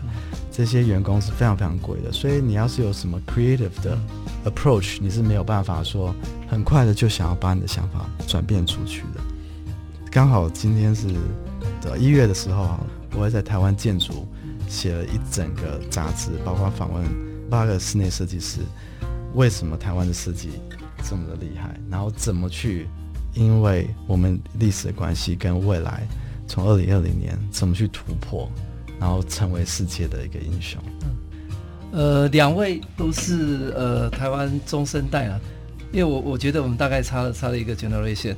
[0.50, 3.98] 这些员工是非常非常贵的，所以你要是有什么 creative 的
[4.46, 6.14] approach，你是没有办法说
[6.48, 9.22] 很快的就想要把你的想法转变出去的。
[10.12, 11.08] 刚好今天是
[11.82, 12.78] 的一月的时候，
[13.14, 14.28] 我会在台湾建筑
[14.68, 17.04] 写了一整个杂志，包括访问
[17.50, 18.60] 八个室内设计师，
[19.34, 20.50] 为什么台湾的设计
[21.04, 22.88] 这么的厉害，然后怎么去，
[23.34, 26.08] 因为我们历史的关系跟未来，
[26.48, 28.50] 从二零二零年怎么去突破。
[29.00, 30.80] 然后成为世界的一个英雄。
[31.02, 31.10] 嗯
[31.92, 35.40] 呃，两位都是呃台湾中生代啊，
[35.92, 38.36] 因为我我觉得我们大概差了差了一个 generation，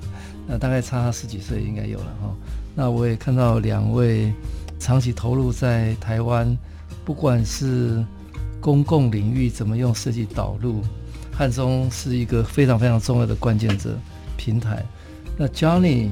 [0.48, 2.34] 那大概差十几岁应该有了哈。
[2.74, 4.32] 那我也看到两位
[4.80, 6.58] 长期投入在台湾，
[7.04, 8.02] 不管是
[8.62, 10.82] 公共领域怎么用设计导入，
[11.36, 13.98] 汉中是一个非常非常重要的关键者
[14.38, 14.84] 平台。
[15.38, 16.10] 那 Johnny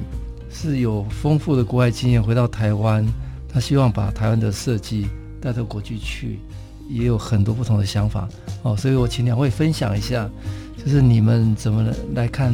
[0.51, 3.05] 是有丰富的国外经验，回到台湾。
[3.53, 5.07] 他希望把台湾的设计
[5.41, 6.39] 带到国际去，
[6.89, 8.25] 也有很多不同的想法
[8.63, 10.29] 哦，所以我请两位分享一下，
[10.77, 12.53] 就是你们怎么来看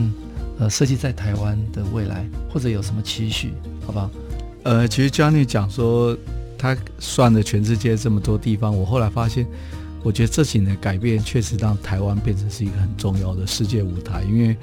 [0.58, 3.54] 呃设计在台湾的未来，或者有什么期许，
[3.86, 4.10] 好不好？
[4.64, 6.18] 呃，其实 Johnny 讲说
[6.58, 9.46] 他算了全世界这么多地方，我后来发现，
[10.04, 14.56] 我觉得这几年改变确实让台湾变成是一个很重要的世界舞台，因为。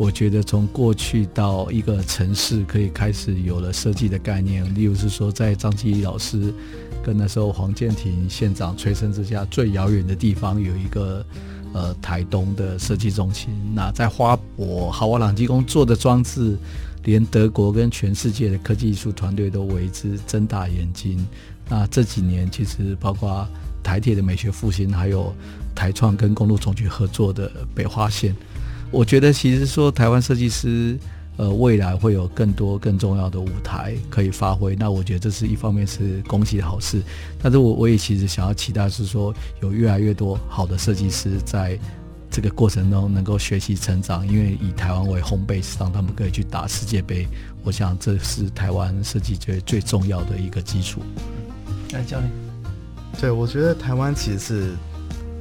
[0.00, 6.54] 我觉得从过去到一个城市可以开始有了设计的概念，例如是说在张基老师
[7.02, 11.26] 跟那时候黄建庭县长催生之下，最遥远的地方有一个
[11.72, 13.50] 呃台东的设计中心。
[13.74, 16.56] 那在花博豪华朗机工做的装置，
[17.02, 21.26] 连德国跟全世界的科技艺术团队都为之睁大眼睛。
[21.68, 23.44] 那这几年其实包括
[23.82, 25.34] 台铁的美学复兴，还有
[25.74, 28.34] 台创跟公路总局合作的北花线。
[28.90, 30.98] 我觉得其实说台湾设计师，
[31.36, 34.74] 呃，未来会有更多更重要的舞台可以发挥。
[34.76, 37.02] 那我觉得这是一方面是恭喜好事，
[37.40, 41.78] 但是我我也其实想要期待是说有越来越多好的设计师在
[42.30, 47.26] 这个过程中能够学习成长，因为以台湾为 home base，让他们可以去打世界杯。
[47.62, 51.00] 我想这是台湾设计界最重要的一个基础。
[51.92, 52.30] 来，教练，
[53.20, 54.76] 对，我觉得台湾其实是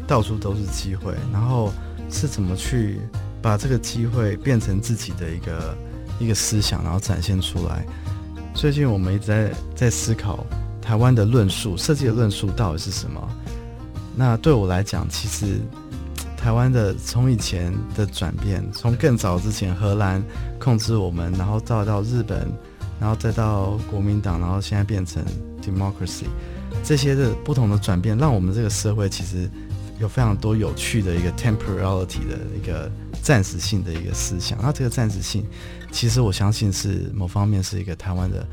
[0.07, 1.71] 到处都是机会，然后
[2.09, 2.99] 是怎么去。
[3.39, 5.77] 把这个机会变成自己的一个
[6.19, 7.85] 一个思想，然后展现出来。
[8.53, 10.43] 最近我们一直在在思考
[10.81, 13.21] 台湾的论述，设计的论述到底是什么？
[14.15, 15.59] 那对我来讲，其实
[16.35, 20.21] 台湾的从以前的转变，从更早之前荷兰
[20.59, 22.51] 控制我们，然后到到日本，
[22.99, 25.23] 然后再到国民党，然后现在变成
[25.61, 26.25] democracy，
[26.83, 29.49] 这些的不同的转变，让我们这个社会其实
[29.99, 32.91] 有非常多有趣的一个 temporality 的一个
[33.21, 34.57] 暂时性的一个思想。
[34.61, 35.45] 那这个暂时性，
[35.91, 38.45] 其实我相信是某方面是一个台湾的。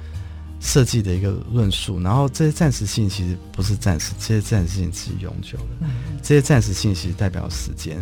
[0.60, 5.64] 设计的一个论述，然后这些暂时性其实不是暂时，这些暂时性是永久的。
[5.82, 5.90] 嗯、
[6.22, 7.98] 这些暂时性其实代表时间。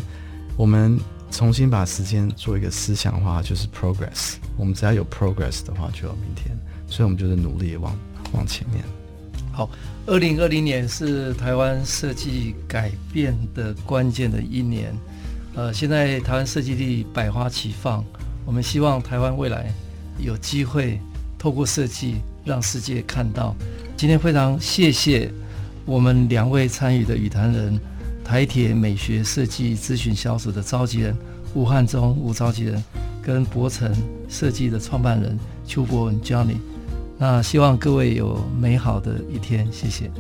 [0.56, 0.96] 我们
[1.28, 4.34] 重新把时间做一个思想化，就是 progress。
[4.56, 6.56] 我们只要有 progress 的话，就有明天。
[6.86, 7.98] 所以，我们就是努力往
[8.32, 8.84] 往前面。
[9.50, 9.68] 好，
[10.06, 14.92] 二零二零年是台湾设计改变的关键的一年。
[15.54, 18.04] 呃，现在台湾设计力百花齐放，
[18.44, 19.72] 我们希望台湾未来
[20.18, 21.00] 有机会
[21.38, 22.16] 透过设计。
[22.44, 23.54] 让世界看到。
[23.96, 25.30] 今天非常谢谢
[25.84, 27.78] 我们两位参与的与谈人，
[28.24, 31.16] 台铁美学设计咨询小组的召集人
[31.54, 32.82] 吴汉忠吴召集人，
[33.22, 33.94] 跟博成
[34.28, 36.56] 设计的创办人邱博文 Johnny。
[37.22, 40.10] 那希望各位有美好的一天，谢谢。